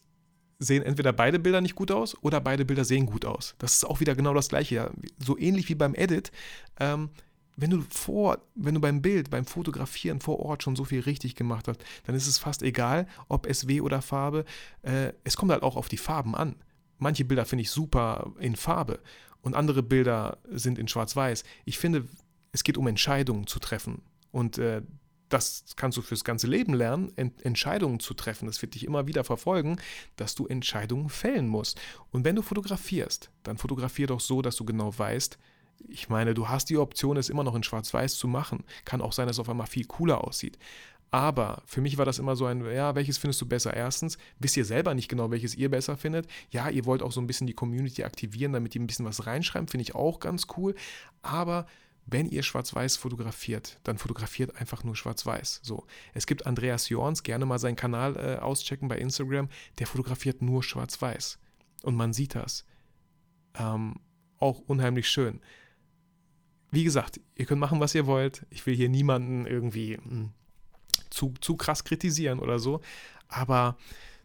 sehen 0.61 0.83
entweder 0.83 1.11
beide 1.11 1.39
Bilder 1.39 1.59
nicht 1.59 1.75
gut 1.75 1.91
aus 1.91 2.15
oder 2.21 2.39
beide 2.39 2.65
Bilder 2.65 2.85
sehen 2.85 3.07
gut 3.07 3.25
aus. 3.25 3.55
Das 3.57 3.73
ist 3.73 3.83
auch 3.83 3.99
wieder 3.99 4.15
genau 4.15 4.33
das 4.33 4.49
gleiche. 4.49 4.91
So 5.17 5.37
ähnlich 5.37 5.67
wie 5.69 5.75
beim 5.75 5.95
Edit. 5.95 6.31
Ähm, 6.79 7.09
wenn 7.57 7.71
du 7.71 7.83
vor, 7.89 8.39
wenn 8.55 8.75
du 8.75 8.79
beim 8.79 9.01
Bild, 9.01 9.29
beim 9.29 9.45
Fotografieren 9.45 10.21
vor 10.21 10.39
Ort 10.39 10.63
schon 10.63 10.75
so 10.75 10.85
viel 10.85 11.01
richtig 11.01 11.35
gemacht 11.35 11.67
hast, 11.67 11.83
dann 12.05 12.15
ist 12.15 12.27
es 12.27 12.37
fast 12.37 12.61
egal, 12.61 13.07
ob 13.27 13.51
SW 13.51 13.81
oder 13.81 14.01
Farbe. 14.01 14.45
Äh, 14.83 15.13
es 15.23 15.35
kommt 15.35 15.51
halt 15.51 15.63
auch 15.63 15.75
auf 15.75 15.89
die 15.89 15.97
Farben 15.97 16.35
an. 16.35 16.55
Manche 16.99 17.25
Bilder 17.25 17.45
finde 17.45 17.63
ich 17.63 17.71
super 17.71 18.31
in 18.39 18.55
Farbe 18.55 18.99
und 19.41 19.55
andere 19.55 19.81
Bilder 19.81 20.37
sind 20.51 20.77
in 20.77 20.87
Schwarz-Weiß. 20.87 21.43
Ich 21.65 21.79
finde, 21.79 22.05
es 22.51 22.63
geht 22.63 22.77
um 22.77 22.87
Entscheidungen 22.87 23.47
zu 23.47 23.59
treffen. 23.59 24.03
Und 24.31 24.59
äh, 24.59 24.81
das 25.33 25.63
kannst 25.75 25.97
du 25.97 26.01
fürs 26.01 26.23
ganze 26.23 26.47
Leben 26.47 26.73
lernen, 26.73 27.11
Ent 27.15 27.43
Entscheidungen 27.45 27.99
zu 27.99 28.13
treffen. 28.13 28.45
Das 28.45 28.61
wird 28.61 28.75
dich 28.75 28.85
immer 28.85 29.07
wieder 29.07 29.23
verfolgen, 29.23 29.77
dass 30.15 30.35
du 30.35 30.47
Entscheidungen 30.47 31.09
fällen 31.09 31.47
musst. 31.47 31.79
Und 32.11 32.25
wenn 32.25 32.35
du 32.35 32.41
fotografierst, 32.41 33.31
dann 33.43 33.57
fotografier 33.57 34.07
doch 34.07 34.19
so, 34.19 34.41
dass 34.41 34.55
du 34.55 34.65
genau 34.65 34.97
weißt, 34.97 35.37
ich 35.87 36.09
meine, 36.09 36.33
du 36.33 36.47
hast 36.47 36.69
die 36.69 36.77
Option, 36.77 37.17
es 37.17 37.29
immer 37.29 37.43
noch 37.43 37.55
in 37.55 37.63
Schwarz-Weiß 37.63 38.15
zu 38.15 38.27
machen. 38.27 38.63
Kann 38.85 39.01
auch 39.01 39.13
sein, 39.13 39.27
dass 39.27 39.37
es 39.37 39.39
auf 39.39 39.49
einmal 39.49 39.67
viel 39.67 39.85
cooler 39.85 40.23
aussieht. 40.23 40.59
Aber 41.09 41.61
für 41.65 41.81
mich 41.81 41.97
war 41.97 42.05
das 42.05 42.19
immer 42.19 42.37
so 42.37 42.45
ein, 42.45 42.63
ja, 42.65 42.95
welches 42.95 43.17
findest 43.17 43.41
du 43.41 43.45
besser? 43.45 43.73
Erstens, 43.73 44.17
wisst 44.39 44.55
ihr 44.55 44.63
selber 44.63 44.93
nicht 44.93 45.09
genau, 45.09 45.29
welches 45.29 45.55
ihr 45.55 45.69
besser 45.69 45.97
findet. 45.97 46.27
Ja, 46.51 46.69
ihr 46.69 46.85
wollt 46.85 47.03
auch 47.03 47.11
so 47.11 47.19
ein 47.19 47.27
bisschen 47.27 47.47
die 47.47 47.53
Community 47.53 48.03
aktivieren, 48.03 48.53
damit 48.53 48.75
ihr 48.75 48.81
ein 48.81 48.87
bisschen 48.87 49.05
was 49.05 49.25
reinschreibt, 49.25 49.71
finde 49.71 49.83
ich 49.83 49.93
auch 49.93 50.21
ganz 50.21 50.47
cool. 50.55 50.73
Aber 51.21 51.65
wenn 52.05 52.27
ihr 52.27 52.43
schwarz-weiß 52.43 52.97
fotografiert, 52.97 53.79
dann 53.83 53.97
fotografiert 53.97 54.55
einfach 54.55 54.83
nur 54.83 54.95
schwarz-weiß. 54.95 55.61
So, 55.63 55.85
es 56.13 56.25
gibt 56.25 56.45
Andreas 56.45 56.89
Jorns, 56.89 57.23
gerne 57.23 57.45
mal 57.45 57.59
seinen 57.59 57.75
Kanal 57.75 58.17
äh, 58.17 58.39
auschecken 58.39 58.87
bei 58.87 58.97
Instagram, 58.97 59.49
der 59.79 59.87
fotografiert 59.87 60.41
nur 60.41 60.63
schwarz-weiß. 60.63 61.39
Und 61.83 61.95
man 61.95 62.13
sieht 62.13 62.35
das. 62.35 62.65
Ähm, 63.55 63.95
auch 64.39 64.59
unheimlich 64.59 65.09
schön 65.09 65.41
wie 66.71 66.85
gesagt, 66.85 67.19
ihr 67.35 67.45
könnt 67.45 67.59
machen, 67.59 67.79
was 67.79 67.93
ihr 67.93 68.07
wollt. 68.07 68.45
Ich 68.49 68.65
will 68.65 68.75
hier 68.75 68.89
niemanden 68.89 69.45
irgendwie 69.45 69.97
mh, 69.97 70.03
hm, 70.09 70.29
zu, 71.09 71.33
zu 71.41 71.57
krass 71.57 71.83
kritisieren 71.83 72.39
oder 72.39 72.57
so. 72.57 72.81
Aber 73.27 73.77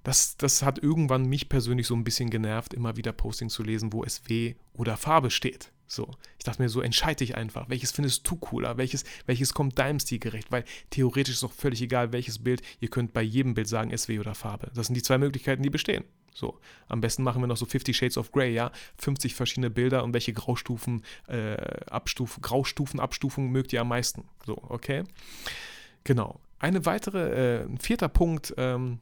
das, 0.05 0.37
das 0.37 0.63
hat 0.63 0.79
irgendwann 0.79 1.27
mich 1.27 1.49
persönlich 1.49 1.89
so 1.89 1.95
ein 1.95 2.05
bisschen 2.05 2.31
genervt, 2.31 2.73
immer 2.73 2.97
wieder 2.97 3.13
Postings 3.13 3.53
zu 3.53 3.65
lesen, 3.65 3.93
wo 3.93 4.05
es 4.05 4.29
W 4.29 4.55
oder 4.73 4.97
Farbe 4.97 5.31
steht. 5.31 5.73
So, 5.87 6.11
ich 6.39 6.45
dachte 6.45 6.63
mir 6.63 6.69
so, 6.69 6.81
entscheide 6.81 7.19
dich 7.19 7.37
einfach. 7.37 7.69
Welches 7.69 7.93
findest 7.93 8.29
du 8.29 8.37
cooler? 8.37 8.77
Welches, 8.77 9.05
welches 9.27 9.55
kommt 9.55 9.79
deinem 9.79 10.01
Stil 10.01 10.19
gerecht? 10.19 10.51
Weil 10.51 10.65
theoretisch 10.91 11.35
ist 11.35 11.45
auch 11.45 11.53
völlig 11.53 11.81
egal, 11.81 12.13
welches 12.13 12.43
Bild. 12.43 12.63
Ihr 12.81 12.89
könnt 12.89 13.13
bei 13.13 13.23
jedem 13.23 13.55
Bild 13.55 13.69
sagen, 13.69 13.97
SW 13.97 14.19
oder 14.19 14.35
Farbe. 14.35 14.71
Das 14.75 14.87
sind 14.87 14.95
die 14.97 15.03
zwei 15.03 15.19
Möglichkeiten, 15.19 15.63
die 15.63 15.71
bestehen. 15.71 16.05
So, 16.35 16.59
am 16.89 17.01
besten 17.01 17.23
machen 17.23 17.41
wir 17.41 17.47
noch 17.47 17.57
so 17.57 17.65
50 17.65 17.97
Shades 17.97 18.19
of 18.19 18.31
Grey, 18.31 18.53
ja. 18.53 18.71
50 18.99 19.35
verschiedene 19.35 19.71
Bilder 19.71 20.05
und 20.05 20.13
welche 20.13 20.35
Graustufen, 20.35 21.03
äh, 21.29 21.55
Abstuf, 21.87 22.39
Graustufen, 22.43 23.01
Abstufungen 23.01 23.51
mögt 23.51 23.73
ihr 23.73 23.81
am 23.81 23.89
meisten? 23.89 24.25
So, 24.45 24.59
okay. 24.69 25.05
Genau. 26.05 26.41
Eine 26.59 26.85
weitere, 26.85 27.61
äh, 27.61 27.65
ein 27.65 27.79
vierter 27.79 28.09
Punkt, 28.09 28.55
ähm, 28.59 28.99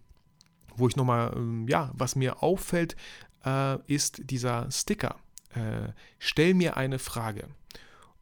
wo 0.76 0.86
ich 0.86 0.96
nochmal, 0.96 1.32
ähm, 1.34 1.66
ja, 1.68 1.90
was 1.94 2.14
mir 2.14 2.42
auffällt, 2.42 2.94
äh, 3.44 3.78
ist 3.92 4.30
dieser 4.30 4.70
Sticker. 4.70 5.16
Äh, 5.54 5.92
stell 6.18 6.54
mir 6.54 6.76
eine 6.76 6.98
Frage. 6.98 7.48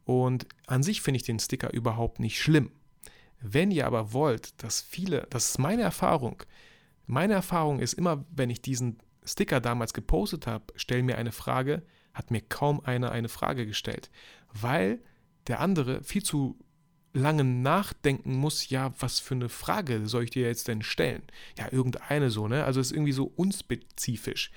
Und 0.05 0.47
an 0.67 0.83
sich 0.83 1.01
finde 1.01 1.17
ich 1.17 1.23
den 1.23 1.39
Sticker 1.39 1.73
überhaupt 1.73 2.19
nicht 2.19 2.41
schlimm. 2.41 2.71
Wenn 3.41 3.71
ihr 3.71 3.87
aber 3.87 4.13
wollt, 4.13 4.61
dass 4.63 4.81
viele, 4.81 5.27
das 5.29 5.49
ist 5.49 5.59
meine 5.59 5.81
Erfahrung, 5.81 6.43
meine 7.05 7.33
Erfahrung 7.33 7.79
ist 7.79 7.93
immer, 7.93 8.25
wenn 8.31 8.49
ich 8.49 8.61
diesen 8.61 8.99
Sticker 9.25 9.59
damals 9.59 9.93
gepostet 9.93 10.47
habe, 10.47 10.65
stell 10.75 11.03
mir 11.03 11.17
eine 11.17 11.31
Frage, 11.31 11.83
hat 12.13 12.31
mir 12.31 12.41
kaum 12.41 12.81
einer 12.81 13.11
eine 13.11 13.29
Frage 13.29 13.65
gestellt, 13.65 14.09
weil 14.53 14.99
der 15.47 15.59
andere 15.59 16.03
viel 16.03 16.23
zu 16.23 16.57
lange 17.13 17.43
nachdenken 17.43 18.35
muss, 18.35 18.69
ja, 18.69 18.93
was 18.99 19.19
für 19.19 19.35
eine 19.35 19.49
Frage 19.49 20.07
soll 20.07 20.23
ich 20.23 20.31
dir 20.31 20.47
jetzt 20.47 20.67
denn 20.67 20.81
stellen? 20.81 21.23
Ja, 21.57 21.71
irgendeine 21.71 22.29
so, 22.29 22.47
ne? 22.47 22.63
Also 22.63 22.79
ist 22.79 22.91
irgendwie 22.91 23.11
so 23.11 23.31
unspezifisch. 23.35 24.51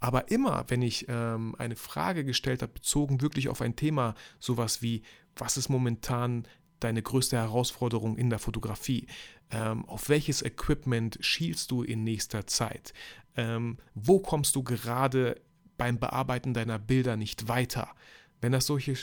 Aber 0.00 0.30
immer, 0.30 0.64
wenn 0.68 0.82
ich 0.82 1.06
ähm, 1.08 1.54
eine 1.58 1.76
Frage 1.76 2.24
gestellt 2.24 2.62
habe, 2.62 2.72
bezogen 2.72 3.20
wirklich 3.20 3.48
auf 3.48 3.60
ein 3.60 3.76
Thema, 3.76 4.14
sowas 4.38 4.80
wie, 4.80 5.02
was 5.36 5.58
ist 5.58 5.68
momentan 5.68 6.48
deine 6.80 7.02
größte 7.02 7.36
Herausforderung 7.36 8.16
in 8.16 8.30
der 8.30 8.38
Fotografie? 8.38 9.06
Ähm, 9.50 9.84
auf 9.84 10.08
welches 10.08 10.42
Equipment 10.42 11.18
schielst 11.20 11.70
du 11.70 11.82
in 11.82 12.02
nächster 12.02 12.46
Zeit? 12.46 12.94
Ähm, 13.36 13.76
wo 13.94 14.20
kommst 14.20 14.56
du 14.56 14.62
gerade 14.62 15.40
beim 15.76 15.98
Bearbeiten 15.98 16.54
deiner 16.54 16.78
Bilder 16.78 17.16
nicht 17.16 17.48
weiter? 17.48 17.90
Wenn 18.40 18.52
das 18.52 18.66
solche 18.66 18.96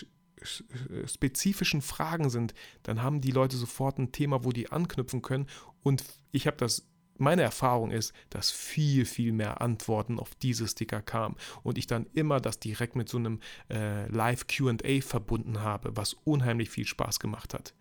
spezifischen 1.05 1.81
Fragen 1.81 2.29
sind, 2.29 2.53
dann 2.83 3.01
haben 3.01 3.21
die 3.21 3.31
Leute 3.31 3.57
sofort 3.57 3.97
ein 3.97 4.11
Thema, 4.11 4.43
wo 4.43 4.51
die 4.51 4.71
anknüpfen 4.71 5.21
können. 5.21 5.47
Und 5.83 6.03
ich 6.31 6.47
habe 6.47 6.57
das 6.57 6.87
meine 7.19 7.41
Erfahrung 7.41 7.91
ist, 7.91 8.13
dass 8.29 8.51
viel, 8.51 9.05
viel 9.05 9.31
mehr 9.31 9.61
Antworten 9.61 10.19
auf 10.19 10.35
diese 10.35 10.67
Sticker 10.67 11.01
kamen 11.01 11.35
und 11.63 11.77
ich 11.77 11.87
dann 11.87 12.07
immer 12.13 12.39
das 12.39 12.59
direkt 12.59 12.95
mit 12.95 13.09
so 13.09 13.17
einem 13.17 13.39
äh, 13.69 14.07
Live-QA 14.07 15.01
verbunden 15.01 15.61
habe, 15.61 15.95
was 15.95 16.13
unheimlich 16.13 16.69
viel 16.69 16.85
Spaß 16.85 17.19
gemacht 17.19 17.53
hat. 17.53 17.73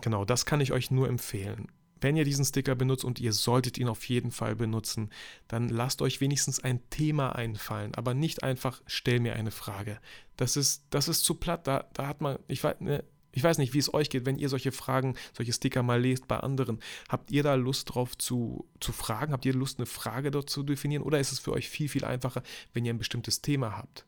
Genau, 0.00 0.24
das 0.24 0.46
kann 0.46 0.60
ich 0.60 0.72
euch 0.72 0.90
nur 0.90 1.08
empfehlen. 1.08 1.68
Wenn 2.00 2.16
ihr 2.16 2.24
diesen 2.24 2.44
Sticker 2.44 2.74
benutzt 2.74 3.04
und 3.04 3.20
ihr 3.20 3.32
solltet 3.32 3.78
ihn 3.78 3.88
auf 3.88 4.04
jeden 4.08 4.32
Fall 4.32 4.56
benutzen, 4.56 5.10
dann 5.46 5.68
lasst 5.68 6.02
euch 6.02 6.20
wenigstens 6.20 6.58
ein 6.58 6.80
Thema 6.90 7.36
einfallen, 7.36 7.94
aber 7.94 8.12
nicht 8.12 8.42
einfach 8.42 8.82
stell 8.86 9.20
mir 9.20 9.34
eine 9.34 9.52
Frage. 9.52 10.00
Das 10.36 10.56
ist, 10.56 10.84
das 10.90 11.06
ist 11.06 11.22
zu 11.22 11.34
platt. 11.34 11.68
Da, 11.68 11.84
da 11.92 12.08
hat 12.08 12.20
man, 12.20 12.38
ich 12.48 12.64
weiß, 12.64 12.80
ne, 12.80 13.04
ich 13.32 13.42
weiß 13.42 13.58
nicht, 13.58 13.74
wie 13.74 13.78
es 13.78 13.92
euch 13.92 14.10
geht, 14.10 14.26
wenn 14.26 14.38
ihr 14.38 14.48
solche 14.48 14.72
Fragen, 14.72 15.16
solche 15.32 15.52
Sticker 15.52 15.82
mal 15.82 16.00
lest 16.00 16.28
bei 16.28 16.36
anderen. 16.36 16.78
Habt 17.08 17.30
ihr 17.30 17.42
da 17.42 17.54
Lust 17.54 17.94
drauf 17.94 18.16
zu, 18.16 18.68
zu 18.80 18.92
fragen? 18.92 19.32
Habt 19.32 19.46
ihr 19.46 19.54
Lust, 19.54 19.78
eine 19.78 19.86
Frage 19.86 20.30
dort 20.30 20.50
zu 20.50 20.62
definieren? 20.62 21.02
Oder 21.02 21.18
ist 21.18 21.32
es 21.32 21.38
für 21.38 21.52
euch 21.52 21.68
viel, 21.68 21.88
viel 21.88 22.04
einfacher, 22.04 22.42
wenn 22.74 22.84
ihr 22.84 22.92
ein 22.92 22.98
bestimmtes 22.98 23.40
Thema 23.40 23.76
habt? 23.76 24.06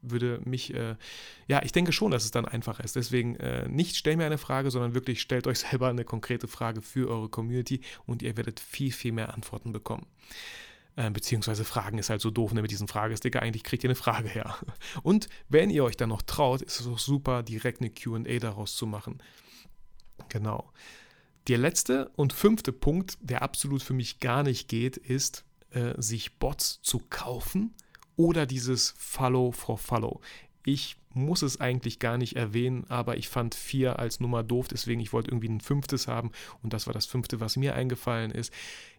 Würde 0.00 0.40
mich, 0.44 0.72
äh, 0.74 0.94
ja, 1.48 1.62
ich 1.64 1.72
denke 1.72 1.92
schon, 1.92 2.12
dass 2.12 2.24
es 2.24 2.30
dann 2.30 2.44
einfacher 2.44 2.84
ist. 2.84 2.94
Deswegen 2.94 3.34
äh, 3.36 3.68
nicht 3.68 3.96
stell 3.96 4.16
mir 4.16 4.26
eine 4.26 4.38
Frage, 4.38 4.70
sondern 4.70 4.94
wirklich 4.94 5.20
stellt 5.20 5.46
euch 5.46 5.58
selber 5.70 5.88
eine 5.88 6.04
konkrete 6.04 6.46
Frage 6.46 6.82
für 6.82 7.08
eure 7.08 7.28
Community 7.28 7.80
und 8.06 8.22
ihr 8.22 8.36
werdet 8.36 8.60
viel, 8.60 8.92
viel 8.92 9.12
mehr 9.12 9.34
Antworten 9.34 9.72
bekommen. 9.72 10.06
Äh, 10.98 11.10
beziehungsweise 11.12 11.64
Fragen 11.64 11.98
ist 11.98 12.10
halt 12.10 12.20
so 12.20 12.32
doof 12.32 12.52
ne, 12.52 12.60
mit 12.60 12.72
diesen 12.72 12.88
Fragesticker. 12.88 13.40
Eigentlich 13.40 13.62
kriegt 13.62 13.84
ihr 13.84 13.88
eine 13.88 13.94
Frage 13.94 14.28
her. 14.28 14.56
Und 15.04 15.28
wenn 15.48 15.70
ihr 15.70 15.84
euch 15.84 15.96
dann 15.96 16.08
noch 16.08 16.22
traut, 16.22 16.60
ist 16.60 16.80
es 16.80 16.88
auch 16.88 16.98
super, 16.98 17.44
direkt 17.44 17.80
eine 17.80 17.90
QA 17.90 18.40
daraus 18.40 18.74
zu 18.74 18.84
machen. 18.84 19.22
Genau. 20.28 20.72
Der 21.46 21.56
letzte 21.56 22.08
und 22.16 22.32
fünfte 22.32 22.72
Punkt, 22.72 23.16
der 23.20 23.42
absolut 23.42 23.80
für 23.80 23.92
mich 23.92 24.18
gar 24.18 24.42
nicht 24.42 24.68
geht, 24.68 24.96
ist, 24.96 25.44
äh, 25.70 25.94
sich 25.98 26.40
Bots 26.40 26.82
zu 26.82 26.98
kaufen 26.98 27.76
oder 28.16 28.44
dieses 28.44 28.92
Follow 28.98 29.52
for 29.52 29.78
Follow. 29.78 30.20
Ich 30.70 30.98
muss 31.14 31.40
es 31.40 31.62
eigentlich 31.62 31.98
gar 31.98 32.18
nicht 32.18 32.36
erwähnen, 32.36 32.84
aber 32.90 33.16
ich 33.16 33.30
fand 33.30 33.54
vier 33.54 33.98
als 33.98 34.20
Nummer 34.20 34.42
doof, 34.42 34.68
deswegen 34.68 35.00
ich 35.00 35.14
wollte 35.14 35.30
irgendwie 35.30 35.48
ein 35.48 35.62
fünftes 35.62 36.08
haben 36.08 36.30
und 36.62 36.74
das 36.74 36.86
war 36.86 36.92
das 36.92 37.06
fünfte, 37.06 37.40
was 37.40 37.56
mir 37.56 37.74
eingefallen 37.74 38.30
ist. 38.30 38.52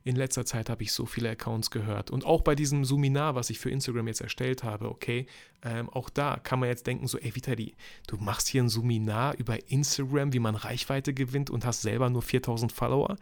In 0.03 0.15
letzter 0.15 0.47
Zeit 0.47 0.67
habe 0.71 0.81
ich 0.81 0.91
so 0.91 1.05
viele 1.05 1.29
Accounts 1.29 1.69
gehört 1.69 2.09
und 2.09 2.25
auch 2.25 2.41
bei 2.41 2.55
diesem 2.55 2.85
Suminar, 2.85 3.35
was 3.35 3.51
ich 3.51 3.59
für 3.59 3.69
Instagram 3.69 4.07
jetzt 4.07 4.21
erstellt 4.21 4.63
habe, 4.63 4.89
okay, 4.89 5.27
ähm, 5.61 5.91
auch 5.91 6.09
da 6.09 6.37
kann 6.37 6.59
man 6.59 6.69
jetzt 6.69 6.87
denken 6.87 7.05
so, 7.05 7.19
ey 7.19 7.35
Vitali, 7.35 7.75
du 8.07 8.17
machst 8.17 8.47
hier 8.47 8.63
ein 8.63 8.69
Suminar 8.69 9.37
über 9.37 9.69
Instagram, 9.69 10.33
wie 10.33 10.39
man 10.39 10.55
Reichweite 10.55 11.13
gewinnt 11.13 11.51
und 11.51 11.67
hast 11.67 11.83
selber 11.83 12.09
nur 12.09 12.23
4000 12.23 12.71
Follower. 12.71 13.15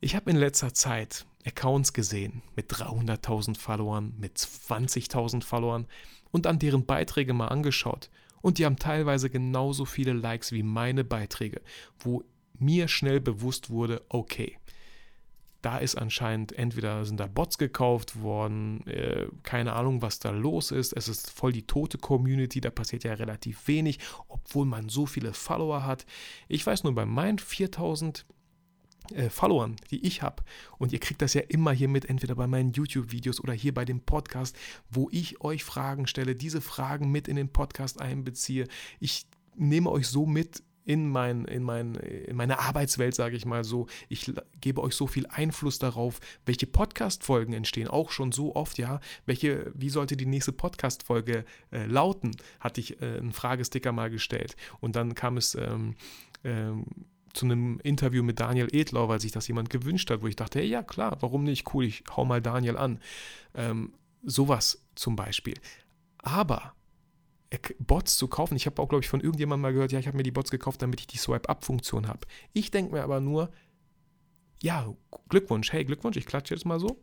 Ich 0.00 0.16
habe 0.16 0.28
in 0.28 0.36
letzter 0.36 0.74
Zeit 0.74 1.24
Accounts 1.46 1.92
gesehen 1.92 2.42
mit 2.56 2.70
300.000 2.72 3.56
Followern, 3.56 4.14
mit 4.18 4.38
20.000 4.38 5.42
Followern 5.42 5.86
und 6.30 6.46
an 6.46 6.58
deren 6.58 6.86
Beiträge 6.86 7.34
mal 7.34 7.48
angeschaut. 7.48 8.10
Und 8.40 8.58
die 8.58 8.66
haben 8.66 8.76
teilweise 8.76 9.30
genauso 9.30 9.84
viele 9.84 10.12
Likes 10.12 10.52
wie 10.52 10.62
meine 10.62 11.04
Beiträge, 11.04 11.62
wo 11.98 12.24
mir 12.58 12.88
schnell 12.88 13.20
bewusst 13.20 13.70
wurde, 13.70 14.02
okay, 14.08 14.58
da 15.64 15.78
ist 15.78 15.94
anscheinend 15.94 16.52
entweder 16.52 17.06
sind 17.06 17.18
da 17.18 17.26
Bots 17.26 17.56
gekauft 17.56 18.20
worden, 18.20 18.86
äh, 18.86 19.26
keine 19.44 19.72
Ahnung, 19.72 20.02
was 20.02 20.18
da 20.18 20.30
los 20.30 20.70
ist. 20.70 20.92
Es 20.92 21.08
ist 21.08 21.30
voll 21.30 21.52
die 21.52 21.66
tote 21.66 21.96
Community, 21.96 22.60
da 22.60 22.68
passiert 22.68 23.04
ja 23.04 23.14
relativ 23.14 23.66
wenig, 23.66 23.98
obwohl 24.28 24.66
man 24.66 24.90
so 24.90 25.06
viele 25.06 25.32
Follower 25.32 25.86
hat. 25.86 26.04
Ich 26.48 26.66
weiß 26.66 26.84
nur, 26.84 26.94
bei 26.94 27.06
meinen 27.06 27.38
4000 27.38 28.26
äh, 29.12 29.28
Followern, 29.28 29.76
die 29.90 30.04
ich 30.06 30.22
habe. 30.22 30.42
Und 30.78 30.92
ihr 30.92 31.00
kriegt 31.00 31.22
das 31.22 31.34
ja 31.34 31.42
immer 31.42 31.72
hier 31.72 31.88
mit, 31.88 32.06
entweder 32.06 32.34
bei 32.34 32.46
meinen 32.46 32.72
YouTube-Videos 32.72 33.40
oder 33.40 33.52
hier 33.52 33.74
bei 33.74 33.84
dem 33.84 34.00
Podcast, 34.00 34.56
wo 34.90 35.08
ich 35.10 35.40
euch 35.42 35.64
Fragen 35.64 36.06
stelle, 36.06 36.34
diese 36.34 36.60
Fragen 36.60 37.10
mit 37.10 37.28
in 37.28 37.36
den 37.36 37.50
Podcast 37.50 38.00
einbeziehe. 38.00 38.66
Ich 39.00 39.26
nehme 39.56 39.90
euch 39.90 40.08
so 40.08 40.26
mit 40.26 40.62
in, 40.84 41.08
mein, 41.08 41.46
in, 41.46 41.62
mein, 41.62 41.94
in 41.94 42.36
meine 42.36 42.58
Arbeitswelt, 42.58 43.14
sage 43.14 43.36
ich 43.36 43.46
mal 43.46 43.64
so. 43.64 43.86
Ich 44.08 44.32
gebe 44.60 44.82
euch 44.82 44.94
so 44.94 45.06
viel 45.06 45.26
Einfluss 45.26 45.78
darauf, 45.78 46.20
welche 46.44 46.66
Podcast-Folgen 46.66 47.54
entstehen. 47.54 47.88
Auch 47.88 48.10
schon 48.10 48.32
so 48.32 48.54
oft, 48.54 48.78
ja. 48.78 49.00
Welche, 49.26 49.72
wie 49.74 49.88
sollte 49.88 50.16
die 50.16 50.26
nächste 50.26 50.52
Podcast-Folge 50.52 51.44
äh, 51.72 51.86
lauten? 51.86 52.36
Hatte 52.60 52.80
ich 52.80 53.00
äh, 53.00 53.18
einen 53.18 53.32
Fragesticker 53.32 53.92
mal 53.92 54.10
gestellt. 54.10 54.56
Und 54.80 54.94
dann 54.96 55.14
kam 55.14 55.36
es 55.36 55.54
ähm, 55.54 55.94
ähm, 56.44 56.84
zu 57.34 57.44
einem 57.44 57.80
Interview 57.80 58.22
mit 58.22 58.40
Daniel 58.40 58.68
Edlau, 58.72 59.08
weil 59.08 59.20
sich 59.20 59.32
das 59.32 59.48
jemand 59.48 59.68
gewünscht 59.68 60.10
hat, 60.10 60.22
wo 60.22 60.26
ich 60.26 60.36
dachte, 60.36 60.60
hey, 60.60 60.66
ja 60.66 60.82
klar, 60.82 61.18
warum 61.20 61.44
nicht? 61.44 61.74
Cool, 61.74 61.84
ich 61.84 62.04
hau 62.16 62.24
mal 62.24 62.40
Daniel 62.40 62.76
an. 62.76 63.00
Ähm, 63.54 63.92
sowas 64.22 64.82
zum 64.94 65.16
Beispiel. 65.16 65.54
Aber 66.18 66.74
Bots 67.78 68.16
zu 68.16 68.28
kaufen, 68.28 68.56
ich 68.56 68.66
habe 68.66 68.80
auch, 68.80 68.88
glaube 68.88 69.04
ich, 69.04 69.08
von 69.08 69.20
irgendjemandem 69.20 69.62
mal 69.62 69.72
gehört, 69.72 69.92
ja, 69.92 69.98
ich 69.98 70.06
habe 70.06 70.16
mir 70.16 70.22
die 70.22 70.30
Bots 70.30 70.50
gekauft, 70.50 70.82
damit 70.82 71.00
ich 71.00 71.06
die 71.06 71.18
Swipe-Up-Funktion 71.18 72.08
habe. 72.08 72.26
Ich 72.52 72.70
denke 72.70 72.92
mir 72.92 73.02
aber 73.02 73.20
nur, 73.20 73.50
ja, 74.62 74.92
Glückwunsch, 75.28 75.72
hey, 75.72 75.84
Glückwunsch, 75.84 76.16
ich 76.16 76.26
klatsche 76.26 76.54
jetzt 76.54 76.64
mal 76.64 76.80
so. 76.80 77.02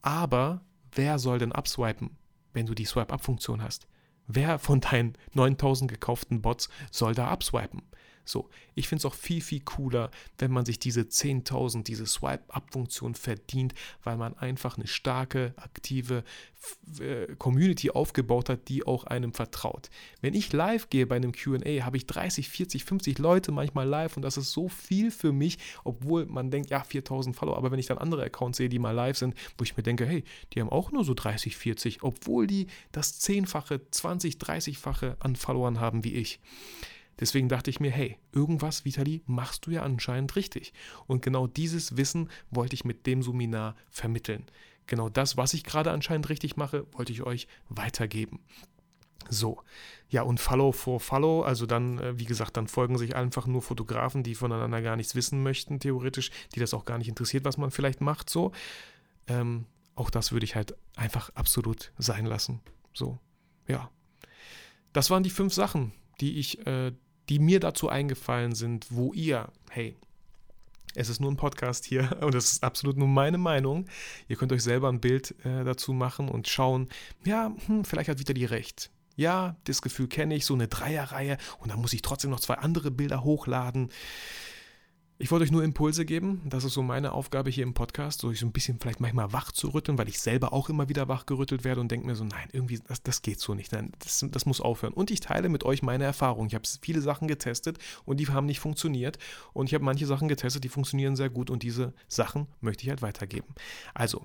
Aber 0.00 0.62
wer 0.92 1.18
soll 1.18 1.38
denn 1.38 1.52
abswipen, 1.52 2.16
wenn 2.52 2.66
du 2.66 2.74
die 2.74 2.84
Swipe-Up-Funktion 2.84 3.62
hast? 3.62 3.86
Wer 4.26 4.58
von 4.58 4.80
deinen 4.80 5.16
9000 5.34 5.90
gekauften 5.90 6.42
Bots 6.42 6.68
soll 6.90 7.14
da 7.14 7.28
abswipen? 7.28 7.82
So, 8.28 8.50
ich 8.74 8.88
finde 8.88 9.00
es 9.00 9.04
auch 9.06 9.14
viel, 9.14 9.40
viel 9.40 9.60
cooler, 9.60 10.10
wenn 10.38 10.50
man 10.50 10.66
sich 10.66 10.78
diese 10.78 11.00
10.000, 11.00 11.82
diese 11.82 12.06
Swipe-Up-Funktion 12.06 13.14
verdient, 13.14 13.72
weil 14.04 14.18
man 14.18 14.36
einfach 14.36 14.76
eine 14.76 14.86
starke, 14.86 15.54
aktive 15.56 16.24
Community 17.38 17.90
aufgebaut 17.90 18.48
hat, 18.48 18.68
die 18.68 18.84
auch 18.84 19.04
einem 19.04 19.32
vertraut. 19.32 19.90
Wenn 20.20 20.34
ich 20.34 20.52
live 20.52 20.90
gehe 20.90 21.06
bei 21.06 21.16
einem 21.16 21.32
QA, 21.32 21.84
habe 21.84 21.96
ich 21.96 22.06
30, 22.06 22.48
40, 22.48 22.84
50 22.84 23.18
Leute 23.18 23.52
manchmal 23.52 23.86
live 23.88 24.16
und 24.16 24.22
das 24.22 24.36
ist 24.36 24.52
so 24.52 24.68
viel 24.68 25.10
für 25.10 25.32
mich, 25.32 25.58
obwohl 25.84 26.26
man 26.26 26.50
denkt, 26.50 26.70
ja, 26.70 26.82
4000 26.82 27.34
Follower. 27.34 27.56
Aber 27.56 27.70
wenn 27.70 27.78
ich 27.78 27.86
dann 27.86 27.98
andere 27.98 28.24
Accounts 28.24 28.58
sehe, 28.58 28.68
die 28.68 28.78
mal 28.78 28.90
live 28.90 29.16
sind, 29.16 29.34
wo 29.56 29.64
ich 29.64 29.76
mir 29.76 29.82
denke, 29.82 30.04
hey, 30.04 30.24
die 30.52 30.60
haben 30.60 30.68
auch 30.68 30.90
nur 30.90 31.04
so 31.04 31.14
30, 31.14 31.56
40, 31.56 32.02
obwohl 32.02 32.46
die 32.46 32.66
das 32.92 33.18
Zehnfache, 33.20 33.80
20, 33.90 34.34
30-fache 34.36 35.16
an 35.20 35.36
Followern 35.36 35.80
haben 35.80 36.04
wie 36.04 36.14
ich. 36.14 36.40
Deswegen 37.20 37.48
dachte 37.48 37.70
ich 37.70 37.80
mir, 37.80 37.90
hey, 37.90 38.18
irgendwas, 38.32 38.84
Vitali, 38.84 39.22
machst 39.26 39.66
du 39.66 39.70
ja 39.70 39.82
anscheinend 39.82 40.36
richtig. 40.36 40.72
Und 41.06 41.22
genau 41.22 41.46
dieses 41.46 41.96
Wissen 41.96 42.30
wollte 42.50 42.74
ich 42.74 42.84
mit 42.84 43.06
dem 43.06 43.22
Seminar 43.22 43.74
vermitteln. 43.90 44.46
Genau 44.86 45.08
das, 45.08 45.36
was 45.36 45.54
ich 45.54 45.64
gerade 45.64 45.90
anscheinend 45.90 46.28
richtig 46.28 46.56
mache, 46.56 46.86
wollte 46.92 47.12
ich 47.12 47.22
euch 47.22 47.46
weitergeben. 47.68 48.40
So, 49.28 49.62
ja, 50.08 50.22
und 50.22 50.40
Follow 50.40 50.72
for 50.72 51.00
Follow, 51.00 51.42
also 51.42 51.66
dann, 51.66 51.98
äh, 51.98 52.18
wie 52.18 52.24
gesagt, 52.24 52.56
dann 52.56 52.66
folgen 52.66 52.96
sich 52.96 53.14
einfach 53.14 53.46
nur 53.46 53.60
Fotografen, 53.60 54.22
die 54.22 54.34
voneinander 54.34 54.80
gar 54.80 54.96
nichts 54.96 55.14
wissen 55.14 55.42
möchten, 55.42 55.80
theoretisch, 55.80 56.30
die 56.54 56.60
das 56.60 56.72
auch 56.72 56.86
gar 56.86 56.96
nicht 56.96 57.08
interessiert, 57.08 57.44
was 57.44 57.58
man 57.58 57.70
vielleicht 57.70 58.00
macht, 58.00 58.30
so. 58.30 58.52
Ähm, 59.26 59.66
auch 59.94 60.08
das 60.08 60.32
würde 60.32 60.44
ich 60.44 60.56
halt 60.56 60.74
einfach 60.96 61.30
absolut 61.34 61.92
sein 61.98 62.24
lassen. 62.24 62.60
So, 62.94 63.18
ja. 63.66 63.90
Das 64.94 65.10
waren 65.10 65.22
die 65.22 65.30
fünf 65.30 65.52
Sachen, 65.52 65.92
die 66.20 66.38
ich 66.38 66.66
äh, 66.66 66.92
die 67.28 67.38
mir 67.38 67.60
dazu 67.60 67.88
eingefallen 67.88 68.54
sind, 68.54 68.86
wo 68.90 69.12
ihr, 69.12 69.48
hey, 69.70 69.96
es 70.94 71.08
ist 71.08 71.20
nur 71.20 71.30
ein 71.30 71.36
Podcast 71.36 71.84
hier 71.84 72.18
und 72.22 72.34
es 72.34 72.52
ist 72.52 72.64
absolut 72.64 72.96
nur 72.96 73.08
meine 73.08 73.38
Meinung. 73.38 73.86
Ihr 74.28 74.36
könnt 74.36 74.52
euch 74.52 74.62
selber 74.62 74.88
ein 74.88 75.00
Bild 75.00 75.34
äh, 75.44 75.64
dazu 75.64 75.92
machen 75.92 76.28
und 76.28 76.48
schauen, 76.48 76.88
ja, 77.24 77.52
hm, 77.66 77.84
vielleicht 77.84 78.08
hat 78.08 78.18
wieder 78.18 78.34
die 78.34 78.44
recht. 78.44 78.90
Ja, 79.16 79.56
das 79.64 79.82
Gefühl 79.82 80.06
kenne 80.06 80.36
ich, 80.36 80.44
so 80.44 80.54
eine 80.54 80.68
Dreierreihe 80.68 81.38
und 81.58 81.72
dann 81.72 81.80
muss 81.80 81.92
ich 81.92 82.02
trotzdem 82.02 82.30
noch 82.30 82.40
zwei 82.40 82.54
andere 82.54 82.90
Bilder 82.90 83.24
hochladen. 83.24 83.90
Ich 85.20 85.32
wollte 85.32 85.42
euch 85.42 85.50
nur 85.50 85.64
Impulse 85.64 86.04
geben. 86.04 86.42
Das 86.44 86.62
ist 86.62 86.74
so 86.74 86.82
meine 86.82 87.10
Aufgabe 87.10 87.50
hier 87.50 87.64
im 87.64 87.74
Podcast, 87.74 88.20
so 88.20 88.32
so 88.32 88.46
ein 88.46 88.52
bisschen 88.52 88.78
vielleicht 88.78 89.00
manchmal 89.00 89.32
wach 89.32 89.50
zu 89.50 89.70
rütteln, 89.70 89.98
weil 89.98 90.08
ich 90.08 90.20
selber 90.20 90.52
auch 90.52 90.68
immer 90.68 90.88
wieder 90.88 91.08
wach 91.08 91.26
gerüttelt 91.26 91.64
werde 91.64 91.80
und 91.80 91.90
denke 91.90 92.06
mir 92.06 92.14
so, 92.14 92.22
nein, 92.22 92.48
irgendwie, 92.52 92.78
das, 92.86 93.02
das 93.02 93.20
geht 93.20 93.40
so 93.40 93.54
nicht. 93.54 93.72
Nein, 93.72 93.90
das, 93.98 94.24
das 94.30 94.46
muss 94.46 94.60
aufhören. 94.60 94.92
Und 94.92 95.10
ich 95.10 95.18
teile 95.18 95.48
mit 95.48 95.64
euch 95.64 95.82
meine 95.82 96.04
Erfahrung. 96.04 96.46
Ich 96.46 96.54
habe 96.54 96.68
viele 96.80 97.00
Sachen 97.00 97.26
getestet 97.26 97.78
und 98.04 98.20
die 98.20 98.28
haben 98.28 98.46
nicht 98.46 98.60
funktioniert. 98.60 99.18
Und 99.52 99.66
ich 99.66 99.74
habe 99.74 99.84
manche 99.84 100.06
Sachen 100.06 100.28
getestet, 100.28 100.62
die 100.62 100.68
funktionieren 100.68 101.16
sehr 101.16 101.30
gut 101.30 101.50
und 101.50 101.64
diese 101.64 101.94
Sachen 102.06 102.46
möchte 102.60 102.84
ich 102.84 102.90
halt 102.90 103.02
weitergeben. 103.02 103.56
Also, 103.94 104.24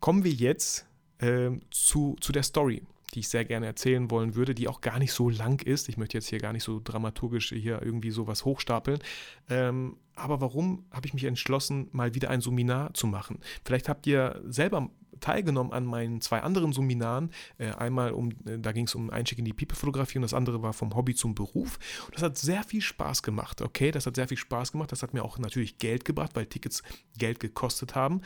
kommen 0.00 0.24
wir 0.24 0.32
jetzt 0.32 0.86
äh, 1.18 1.50
zu, 1.70 2.16
zu 2.20 2.32
der 2.32 2.42
Story 2.42 2.82
die 3.16 3.20
ich 3.20 3.28
sehr 3.28 3.46
gerne 3.46 3.66
erzählen 3.66 4.10
wollen 4.10 4.34
würde, 4.34 4.54
die 4.54 4.68
auch 4.68 4.82
gar 4.82 4.98
nicht 4.98 5.12
so 5.12 5.30
lang 5.30 5.62
ist. 5.62 5.88
Ich 5.88 5.96
möchte 5.96 6.18
jetzt 6.18 6.28
hier 6.28 6.38
gar 6.38 6.52
nicht 6.52 6.64
so 6.64 6.80
dramaturgisch 6.84 7.48
hier 7.48 7.80
irgendwie 7.82 8.10
sowas 8.10 8.44
hochstapeln. 8.44 9.00
Ähm, 9.48 9.96
aber 10.14 10.40
warum 10.42 10.84
habe 10.90 11.06
ich 11.06 11.14
mich 11.14 11.24
entschlossen, 11.24 11.88
mal 11.92 12.14
wieder 12.14 12.28
ein 12.28 12.42
Seminar 12.42 12.92
zu 12.92 13.06
machen? 13.06 13.40
Vielleicht 13.64 13.88
habt 13.88 14.06
ihr 14.06 14.42
selber 14.46 14.90
teilgenommen 15.20 15.72
an 15.72 15.86
meinen 15.86 16.20
zwei 16.20 16.42
anderen 16.42 16.74
Seminaren. 16.74 17.30
Äh, 17.56 17.70
einmal 17.70 18.12
um, 18.12 18.32
äh, 18.44 18.58
da 18.58 18.72
ging 18.72 18.86
es 18.86 18.94
um 18.94 19.08
Einstieg 19.08 19.38
in 19.38 19.46
die 19.46 19.54
People-Fotografie 19.54 20.18
und 20.18 20.22
das 20.22 20.34
andere 20.34 20.62
war 20.62 20.74
vom 20.74 20.94
Hobby 20.94 21.14
zum 21.14 21.34
Beruf. 21.34 21.78
Und 22.04 22.14
das 22.14 22.22
hat 22.22 22.36
sehr 22.36 22.64
viel 22.64 22.82
Spaß 22.82 23.22
gemacht, 23.22 23.62
okay? 23.62 23.90
Das 23.92 24.04
hat 24.04 24.16
sehr 24.16 24.28
viel 24.28 24.36
Spaß 24.36 24.72
gemacht. 24.72 24.92
Das 24.92 25.02
hat 25.02 25.14
mir 25.14 25.24
auch 25.24 25.38
natürlich 25.38 25.78
Geld 25.78 26.04
gebracht, 26.04 26.32
weil 26.34 26.44
Tickets 26.44 26.82
Geld 27.16 27.40
gekostet 27.40 27.94
haben. 27.94 28.20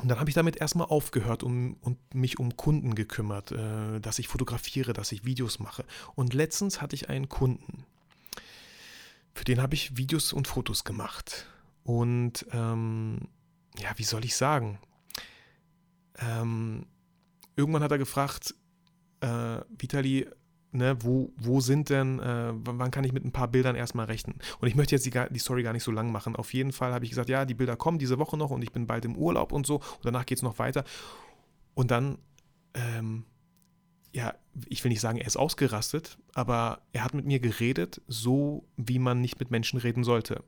Und 0.00 0.08
dann 0.08 0.18
habe 0.18 0.28
ich 0.28 0.34
damit 0.34 0.56
erstmal 0.56 0.88
aufgehört 0.88 1.42
um, 1.42 1.74
und 1.80 1.98
mich 2.14 2.38
um 2.38 2.56
Kunden 2.56 2.94
gekümmert, 2.94 3.52
äh, 3.52 4.00
dass 4.00 4.18
ich 4.18 4.28
fotografiere, 4.28 4.92
dass 4.92 5.12
ich 5.12 5.24
Videos 5.24 5.60
mache. 5.60 5.84
Und 6.14 6.34
letztens 6.34 6.80
hatte 6.80 6.96
ich 6.96 7.08
einen 7.08 7.28
Kunden, 7.28 7.84
für 9.34 9.44
den 9.44 9.60
habe 9.60 9.74
ich 9.74 9.96
Videos 9.96 10.32
und 10.32 10.48
Fotos 10.48 10.84
gemacht. 10.84 11.46
Und 11.84 12.46
ähm, 12.52 13.28
ja, 13.78 13.90
wie 13.96 14.04
soll 14.04 14.24
ich 14.24 14.36
sagen? 14.36 14.78
Ähm, 16.18 16.86
irgendwann 17.56 17.82
hat 17.82 17.90
er 17.90 17.98
gefragt, 17.98 18.54
äh, 19.20 19.60
Vitali, 19.68 20.28
ne, 20.74 20.96
wo, 21.00 21.32
wo 21.36 21.60
sind 21.60 21.88
denn, 21.88 22.18
äh, 22.18 22.52
wann 22.52 22.90
kann 22.90 23.04
ich 23.04 23.12
mit 23.12 23.24
ein 23.24 23.32
paar 23.32 23.48
Bildern 23.48 23.76
erstmal 23.76 24.06
rechnen? 24.06 24.36
Und 24.60 24.68
ich 24.68 24.74
möchte 24.74 24.94
jetzt 24.94 25.06
die, 25.06 25.12
die 25.30 25.38
Story 25.38 25.62
gar 25.62 25.72
nicht 25.72 25.84
so 25.84 25.92
lang 25.92 26.10
machen. 26.10 26.36
Auf 26.36 26.52
jeden 26.52 26.72
Fall 26.72 26.92
habe 26.92 27.04
ich 27.04 27.10
gesagt, 27.10 27.28
ja, 27.28 27.44
die 27.44 27.54
Bilder 27.54 27.76
kommen 27.76 27.98
diese 27.98 28.18
Woche 28.18 28.36
noch 28.36 28.50
und 28.50 28.62
ich 28.62 28.72
bin 28.72 28.86
bald 28.86 29.04
im 29.04 29.16
Urlaub 29.16 29.52
und 29.52 29.66
so. 29.66 29.76
Und 29.76 30.04
danach 30.04 30.26
geht 30.26 30.38
es 30.38 30.42
noch 30.42 30.58
weiter. 30.58 30.84
Und 31.74 31.90
dann, 31.90 32.18
ähm, 32.74 33.24
ja, 34.12 34.34
ich 34.66 34.82
will 34.84 34.90
nicht 34.90 35.00
sagen, 35.00 35.18
er 35.18 35.26
ist 35.26 35.36
ausgerastet, 35.36 36.18
aber 36.34 36.82
er 36.92 37.04
hat 37.04 37.14
mit 37.14 37.24
mir 37.24 37.40
geredet, 37.40 38.00
so 38.06 38.64
wie 38.76 38.98
man 38.98 39.20
nicht 39.20 39.38
mit 39.40 39.50
Menschen 39.50 39.78
reden 39.78 40.04
sollte. 40.04 40.44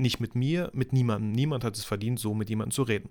Nicht 0.00 0.18
mit 0.18 0.34
mir, 0.34 0.70
mit 0.72 0.94
niemandem. 0.94 1.32
Niemand 1.32 1.62
hat 1.62 1.76
es 1.76 1.84
verdient, 1.84 2.18
so 2.18 2.32
mit 2.34 2.48
jemandem 2.48 2.72
zu 2.72 2.82
reden. 2.82 3.10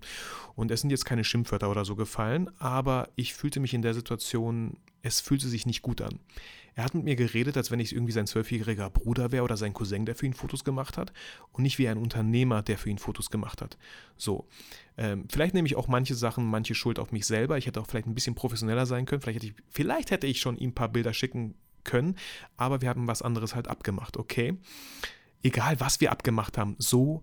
Und 0.56 0.70
es 0.70 0.80
sind 0.80 0.90
jetzt 0.90 1.04
keine 1.04 1.22
Schimpfwörter 1.22 1.70
oder 1.70 1.84
so 1.84 1.94
gefallen, 1.94 2.50
aber 2.58 3.08
ich 3.14 3.32
fühlte 3.32 3.60
mich 3.60 3.74
in 3.74 3.82
der 3.82 3.94
Situation, 3.94 4.76
es 5.02 5.20
fühlte 5.20 5.48
sich 5.48 5.66
nicht 5.66 5.82
gut 5.82 6.00
an. 6.00 6.18
Er 6.74 6.84
hat 6.84 6.94
mit 6.94 7.04
mir 7.04 7.14
geredet, 7.16 7.56
als 7.56 7.70
wenn 7.70 7.78
ich 7.78 7.94
irgendwie 7.94 8.12
sein 8.12 8.26
zwölfjähriger 8.26 8.90
Bruder 8.90 9.30
wäre 9.30 9.44
oder 9.44 9.56
sein 9.56 9.72
Cousin, 9.72 10.04
der 10.04 10.16
für 10.16 10.26
ihn 10.26 10.34
Fotos 10.34 10.64
gemacht 10.64 10.98
hat 10.98 11.12
und 11.52 11.62
nicht 11.62 11.78
wie 11.78 11.88
ein 11.88 11.98
Unternehmer, 11.98 12.62
der 12.62 12.76
für 12.76 12.90
ihn 12.90 12.98
Fotos 12.98 13.30
gemacht 13.30 13.62
hat. 13.62 13.78
So, 14.16 14.48
ähm, 14.96 15.26
vielleicht 15.30 15.54
nehme 15.54 15.66
ich 15.66 15.76
auch 15.76 15.88
manche 15.88 16.14
Sachen, 16.14 16.44
manche 16.46 16.74
Schuld 16.74 16.98
auf 16.98 17.12
mich 17.12 17.26
selber. 17.26 17.56
Ich 17.56 17.66
hätte 17.66 17.80
auch 17.80 17.86
vielleicht 17.86 18.06
ein 18.06 18.14
bisschen 18.14 18.34
professioneller 18.34 18.86
sein 18.86 19.04
können. 19.04 19.20
Vielleicht 19.22 19.42
hätte 19.42 19.46
ich, 19.46 19.54
vielleicht 19.68 20.10
hätte 20.10 20.26
ich 20.26 20.40
schon 20.40 20.56
ihm 20.56 20.70
ein 20.70 20.74
paar 20.74 20.88
Bilder 20.88 21.12
schicken 21.12 21.54
können, 21.84 22.16
aber 22.56 22.80
wir 22.80 22.88
haben 22.88 23.06
was 23.06 23.22
anderes 23.22 23.54
halt 23.54 23.68
abgemacht, 23.68 24.16
okay? 24.16 24.56
Egal 25.42 25.80
was 25.80 26.00
wir 26.00 26.12
abgemacht 26.12 26.58
haben, 26.58 26.76
so 26.78 27.22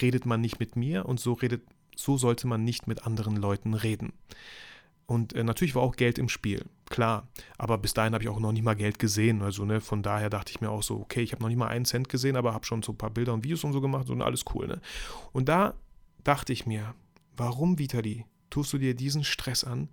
redet 0.00 0.26
man 0.26 0.40
nicht 0.40 0.58
mit 0.58 0.76
mir 0.76 1.06
und 1.06 1.20
so 1.20 1.32
redet, 1.32 1.62
so 1.96 2.16
sollte 2.16 2.46
man 2.46 2.64
nicht 2.64 2.86
mit 2.86 3.06
anderen 3.06 3.36
Leuten 3.36 3.74
reden. 3.74 4.12
Und 5.06 5.34
äh, 5.34 5.44
natürlich 5.44 5.76
war 5.76 5.82
auch 5.82 5.94
Geld 5.94 6.18
im 6.18 6.28
Spiel, 6.28 6.64
klar. 6.90 7.28
Aber 7.58 7.78
bis 7.78 7.94
dahin 7.94 8.12
habe 8.12 8.24
ich 8.24 8.28
auch 8.28 8.40
noch 8.40 8.52
nicht 8.52 8.64
mal 8.64 8.74
Geld 8.74 8.98
gesehen. 8.98 9.40
Also, 9.40 9.64
ne, 9.64 9.80
von 9.80 10.02
daher 10.02 10.30
dachte 10.30 10.50
ich 10.50 10.60
mir 10.60 10.70
auch 10.70 10.82
so, 10.82 10.96
okay, 10.96 11.22
ich 11.22 11.32
habe 11.32 11.42
noch 11.42 11.48
nicht 11.48 11.58
mal 11.58 11.68
einen 11.68 11.84
Cent 11.84 12.08
gesehen, 12.08 12.36
aber 12.36 12.52
habe 12.52 12.66
schon 12.66 12.82
so 12.82 12.92
ein 12.92 12.98
paar 12.98 13.10
Bilder 13.10 13.32
und 13.32 13.44
Videos 13.44 13.62
und 13.62 13.72
so 13.72 13.80
gemacht 13.80 14.10
und 14.10 14.20
alles 14.20 14.44
cool, 14.54 14.66
ne? 14.66 14.80
Und 15.32 15.48
da 15.48 15.74
dachte 16.24 16.52
ich 16.52 16.66
mir, 16.66 16.94
warum, 17.36 17.78
Vitali, 17.78 18.26
tust 18.50 18.72
du 18.72 18.78
dir 18.78 18.94
diesen 18.94 19.22
Stress 19.22 19.62
an 19.62 19.90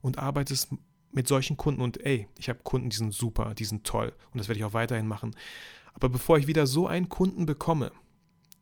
und 0.00 0.18
arbeitest 0.18 0.68
mit 1.10 1.26
solchen 1.26 1.56
Kunden? 1.56 1.82
Und 1.82 2.04
ey, 2.06 2.28
ich 2.38 2.48
habe 2.48 2.60
Kunden, 2.62 2.88
die 2.88 2.96
sind 2.96 3.12
super, 3.12 3.54
die 3.54 3.64
sind 3.64 3.84
toll 3.84 4.12
und 4.32 4.38
das 4.38 4.46
werde 4.46 4.60
ich 4.60 4.64
auch 4.64 4.74
weiterhin 4.74 5.08
machen. 5.08 5.34
Aber 5.92 6.08
bevor 6.08 6.38
ich 6.38 6.46
wieder 6.46 6.66
so 6.66 6.86
einen 6.86 7.08
Kunden 7.08 7.46
bekomme, 7.46 7.92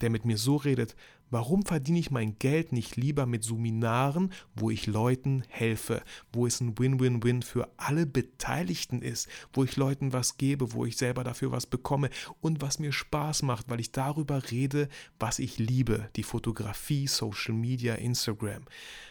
der 0.00 0.10
mit 0.10 0.24
mir 0.24 0.38
so 0.38 0.56
redet, 0.56 0.96
warum 1.30 1.64
verdiene 1.64 1.98
ich 1.98 2.10
mein 2.10 2.38
Geld 2.38 2.72
nicht 2.72 2.96
lieber 2.96 3.26
mit 3.26 3.44
Seminaren, 3.44 4.32
wo 4.54 4.70
ich 4.70 4.86
Leuten 4.86 5.42
helfe, 5.48 6.02
wo 6.32 6.46
es 6.46 6.60
ein 6.60 6.78
Win-Win-Win 6.78 7.42
für 7.42 7.70
alle 7.76 8.06
Beteiligten 8.06 9.02
ist, 9.02 9.28
wo 9.52 9.64
ich 9.64 9.76
Leuten 9.76 10.12
was 10.12 10.38
gebe, 10.38 10.72
wo 10.72 10.84
ich 10.86 10.96
selber 10.96 11.24
dafür 11.24 11.52
was 11.52 11.66
bekomme 11.66 12.10
und 12.40 12.62
was 12.62 12.78
mir 12.78 12.92
Spaß 12.92 13.42
macht, 13.42 13.68
weil 13.68 13.80
ich 13.80 13.92
darüber 13.92 14.50
rede, 14.50 14.88
was 15.18 15.38
ich 15.38 15.58
liebe, 15.58 16.08
die 16.16 16.24
Fotografie, 16.24 17.06
Social 17.06 17.54
Media, 17.54 17.94
Instagram. 17.94 18.64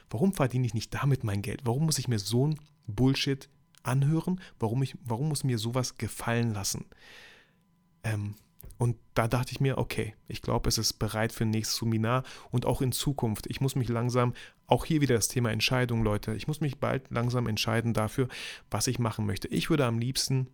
Warum 0.10 0.34
verdiene 0.34 0.66
ich 0.66 0.74
nicht 0.74 0.94
damit 0.94 1.24
mein 1.24 1.42
Geld? 1.42 1.62
Warum 1.66 1.86
muss 1.86 2.00
ich 2.00 2.08
mir 2.08 2.20
so 2.20 2.48
ein 2.48 2.60
Bullshit 2.88 3.48
anhören? 3.84 4.42
Warum, 4.60 4.84
ich, 4.84 4.98
warum 5.04 5.30
muss 5.30 5.44
mir 5.44 5.58
sowas 5.58 5.98
gefallen 5.98 6.54
lassen? 6.54 6.86
Ähm, 8.04 8.36
und 8.78 8.96
da 9.14 9.28
dachte 9.28 9.52
ich 9.52 9.60
mir, 9.60 9.78
okay, 9.78 10.16
ich 10.30 10.42
glaube, 10.42 10.70
es 10.70 10.78
ist 10.78 10.94
bereit 10.94 11.34
für 11.34 11.44
ein 11.44 11.50
nächstes 11.50 11.80
Seminar 11.80 12.24
und 12.50 12.66
auch 12.66 12.82
in 12.82 12.94
Zukunft. 12.94 13.46
Ich 13.48 13.60
muss 13.60 13.76
mich 13.76 13.90
langsam, 13.90 14.34
auch 14.68 14.86
hier 14.86 15.02
wieder 15.02 15.16
das 15.16 15.28
Thema 15.28 15.52
Entscheidung, 15.52 16.02
Leute, 16.02 16.34
ich 16.34 16.48
muss 16.48 16.62
mich 16.62 16.80
bald 16.80 17.12
langsam 17.12 17.48
entscheiden 17.48 17.94
dafür, 17.94 18.30
was 18.72 18.88
ich 18.88 18.98
machen 18.98 19.26
möchte. 19.26 19.50
Ich 19.50 19.70
würde 19.70 19.86
am 19.86 20.00
liebsten 20.00 20.48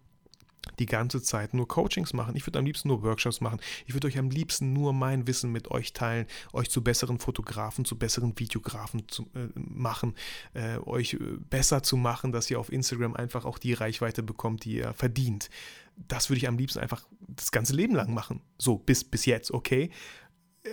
die 0.80 0.86
ganze 0.86 1.22
Zeit 1.22 1.54
nur 1.54 1.68
Coachings 1.68 2.14
machen. 2.14 2.36
Ich 2.36 2.46
würde 2.46 2.60
am 2.60 2.66
liebsten 2.66 2.88
nur 2.88 3.04
Workshops 3.04 3.42
machen. 3.42 3.60
Ich 3.86 3.94
würde 3.94 4.08
euch 4.08 4.18
am 4.18 4.30
liebsten 4.30 4.74
nur 4.74 4.94
mein 4.94 5.28
Wissen 5.28 5.52
mit 5.52 5.72
euch 5.72 5.94
teilen, 5.94 6.26
euch 6.54 6.70
zu 6.70 6.84
besseren 6.84 7.20
Fotografen, 7.20 7.86
zu 7.86 7.98
besseren 7.98 8.38
Videografen 8.38 9.08
zu 9.08 9.24
äh, 9.36 9.48
machen, 9.56 10.16
äh, 10.54 10.78
euch 10.80 11.14
äh, 11.14 11.18
besser 11.50 11.84
zu 11.84 11.98
machen, 11.98 12.32
dass 12.32 12.50
ihr 12.50 12.60
auf 12.60 12.72
Instagram 12.72 13.16
einfach 13.16 13.46
auch 13.46 13.58
die 13.58 13.74
Reichweite 13.74 14.24
bekommt, 14.24 14.66
die 14.66 14.78
ihr 14.78 14.94
verdient. 14.94 15.50
Das 16.08 16.30
würde 16.30 16.38
ich 16.38 16.48
am 16.48 16.58
liebsten 16.58 16.80
einfach 16.80 17.08
das 17.28 17.52
ganze 17.52 17.74
Leben 17.74 17.96
lang 17.96 18.14
machen. 18.14 18.42
So, 18.58 18.78
bis, 18.78 19.04
bis 19.04 19.26
jetzt, 19.26 19.52
okay? 19.52 19.92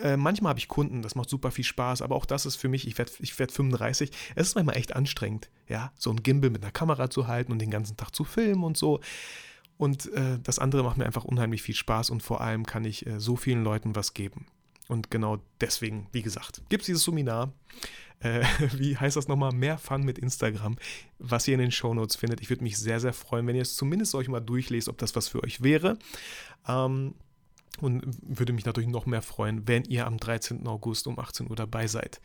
Äh, 0.01 0.17
manchmal 0.17 0.51
habe 0.51 0.59
ich 0.59 0.69
Kunden, 0.69 1.03
das 1.03 1.15
macht 1.15 1.29
super 1.29 1.51
viel 1.51 1.65
Spaß, 1.65 2.03
aber 2.03 2.17
auch 2.17 2.25
das 2.25 2.47
ist 2.47 2.57
für 2.57 2.69
mich, 2.69 2.87
ich 2.87 2.97
werde 2.97 3.13
ich 3.19 3.39
werd 3.39 3.53
35, 3.53 4.11
es 4.35 4.49
ist 4.49 4.55
manchmal 4.55 4.77
echt 4.77 4.97
anstrengend, 4.97 5.51
ja, 5.69 5.93
so 5.99 6.11
ein 6.11 6.23
Gimbal 6.23 6.51
mit 6.51 6.63
einer 6.63 6.73
Kamera 6.73 7.11
zu 7.11 7.27
halten 7.27 7.53
und 7.53 7.59
den 7.59 7.71
ganzen 7.71 7.97
Tag 7.97 8.15
zu 8.15 8.25
filmen 8.25 8.65
und 8.65 8.77
so. 8.77 9.01
Und 9.83 10.13
äh, 10.13 10.39
das 10.41 10.61
andere 10.61 10.85
macht 10.85 10.97
mir 10.97 11.07
einfach 11.07 11.25
unheimlich 11.25 11.61
viel 11.61 11.75
Spaß 11.75 12.11
und 12.11 12.23
vor 12.23 12.41
allem 12.41 12.65
kann 12.67 12.85
ich 12.85 13.05
äh, 13.05 13.19
so 13.19 13.35
vielen 13.35 13.65
Leuten 13.65 13.97
was 13.97 14.15
geben. 14.15 14.47
Und 14.87 15.11
genau 15.11 15.41
deswegen, 15.61 16.07
wie 16.13 16.23
gesagt, 16.23 16.63
gibt 16.69 16.83
es 16.83 16.87
dieses 16.87 17.03
Seminar. 17.03 17.53
Äh, 18.21 18.45
wie 18.77 18.97
heißt 18.97 19.17
das 19.17 19.27
nochmal? 19.27 19.51
Mehr 19.51 19.79
Fun 19.79 20.05
mit 20.05 20.21
Instagram, 20.21 20.77
was 21.19 21.49
ihr 21.49 21.55
in 21.55 21.61
den 21.61 21.73
Shownotes 21.73 22.15
findet. 22.15 22.41
Ich 22.41 22.49
würde 22.49 22.63
mich 22.63 22.79
sehr, 22.79 23.01
sehr 23.01 23.13
freuen, 23.13 23.45
wenn 23.49 23.57
ihr 23.57 23.63
es 23.63 23.75
zumindest 23.75 24.15
euch 24.15 24.29
mal 24.29 24.39
durchlest, 24.39 24.89
ob 24.89 24.99
das 24.99 25.17
was 25.17 25.27
für 25.27 25.43
euch 25.43 25.65
wäre. 25.65 25.99
Ähm, 26.69 27.15
und 27.81 28.03
würde 28.23 28.53
mich 28.53 28.65
natürlich 28.65 28.91
noch 28.91 29.07
mehr 29.07 29.23
freuen, 29.23 29.67
wenn 29.67 29.85
ihr 29.85 30.07
am 30.07 30.19
13. 30.19 30.67
August 30.67 31.07
um 31.07 31.19
18 31.19 31.49
Uhr 31.49 31.57
dabei 31.57 31.87
seid. 31.87 32.21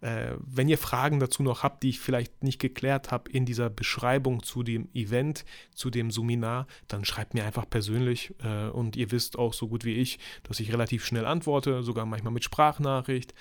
Äh, 0.00 0.34
wenn 0.38 0.68
ihr 0.68 0.78
Fragen 0.78 1.18
dazu 1.18 1.42
noch 1.42 1.62
habt, 1.62 1.82
die 1.82 1.90
ich 1.90 2.00
vielleicht 2.00 2.42
nicht 2.42 2.60
geklärt 2.60 3.10
habe 3.10 3.30
in 3.30 3.44
dieser 3.44 3.68
Beschreibung 3.68 4.42
zu 4.42 4.62
dem 4.62 4.88
Event, 4.94 5.44
zu 5.74 5.90
dem 5.90 6.10
Seminar, 6.10 6.66
dann 6.88 7.04
schreibt 7.04 7.34
mir 7.34 7.44
einfach 7.44 7.68
persönlich. 7.68 8.34
Äh, 8.42 8.68
und 8.68 8.96
ihr 8.96 9.10
wisst 9.10 9.38
auch 9.38 9.52
so 9.52 9.68
gut 9.68 9.84
wie 9.84 9.94
ich, 9.94 10.18
dass 10.44 10.60
ich 10.60 10.72
relativ 10.72 11.04
schnell 11.04 11.26
antworte, 11.26 11.82
sogar 11.82 12.06
manchmal 12.06 12.32
mit 12.32 12.44
Sprachnachricht. 12.44 13.34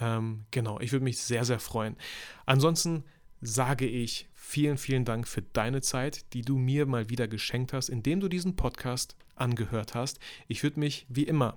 Ähm, 0.00 0.44
genau, 0.50 0.80
ich 0.80 0.92
würde 0.92 1.04
mich 1.04 1.18
sehr, 1.18 1.44
sehr 1.44 1.60
freuen. 1.60 1.96
Ansonsten 2.44 3.04
sage 3.40 3.86
ich 3.86 4.28
vielen, 4.34 4.78
vielen 4.78 5.04
Dank 5.04 5.28
für 5.28 5.42
deine 5.42 5.80
Zeit, 5.80 6.32
die 6.34 6.42
du 6.42 6.58
mir 6.58 6.86
mal 6.86 7.08
wieder 7.08 7.28
geschenkt 7.28 7.72
hast, 7.72 7.88
indem 7.88 8.20
du 8.20 8.28
diesen 8.28 8.56
Podcast 8.56 9.16
angehört 9.36 9.94
hast. 9.94 10.18
Ich 10.48 10.62
würde 10.62 10.80
mich 10.80 11.06
wie 11.08 11.24
immer, 11.24 11.56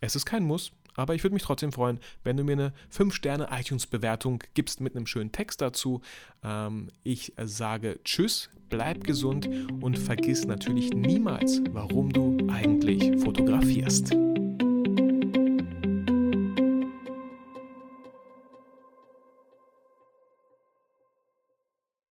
es 0.00 0.16
ist 0.16 0.26
kein 0.26 0.44
Muss, 0.44 0.72
aber 0.96 1.14
ich 1.14 1.24
würde 1.24 1.34
mich 1.34 1.42
trotzdem 1.42 1.72
freuen, 1.72 1.98
wenn 2.22 2.36
du 2.36 2.44
mir 2.44 2.52
eine 2.52 2.72
5-Sterne-iTunes-Bewertung 2.92 4.42
gibst 4.54 4.80
mit 4.80 4.96
einem 4.96 5.06
schönen 5.06 5.32
Text 5.32 5.60
dazu. 5.60 6.00
Ähm, 6.42 6.90
ich 7.02 7.32
sage 7.42 7.98
Tschüss, 8.04 8.50
bleib 8.70 9.04
gesund 9.04 9.48
und 9.80 9.98
vergiss 9.98 10.44
natürlich 10.44 10.90
niemals, 10.90 11.60
warum 11.70 12.12
du 12.12 12.36
eigentlich 12.48 13.22
fotografierst. 13.22 14.14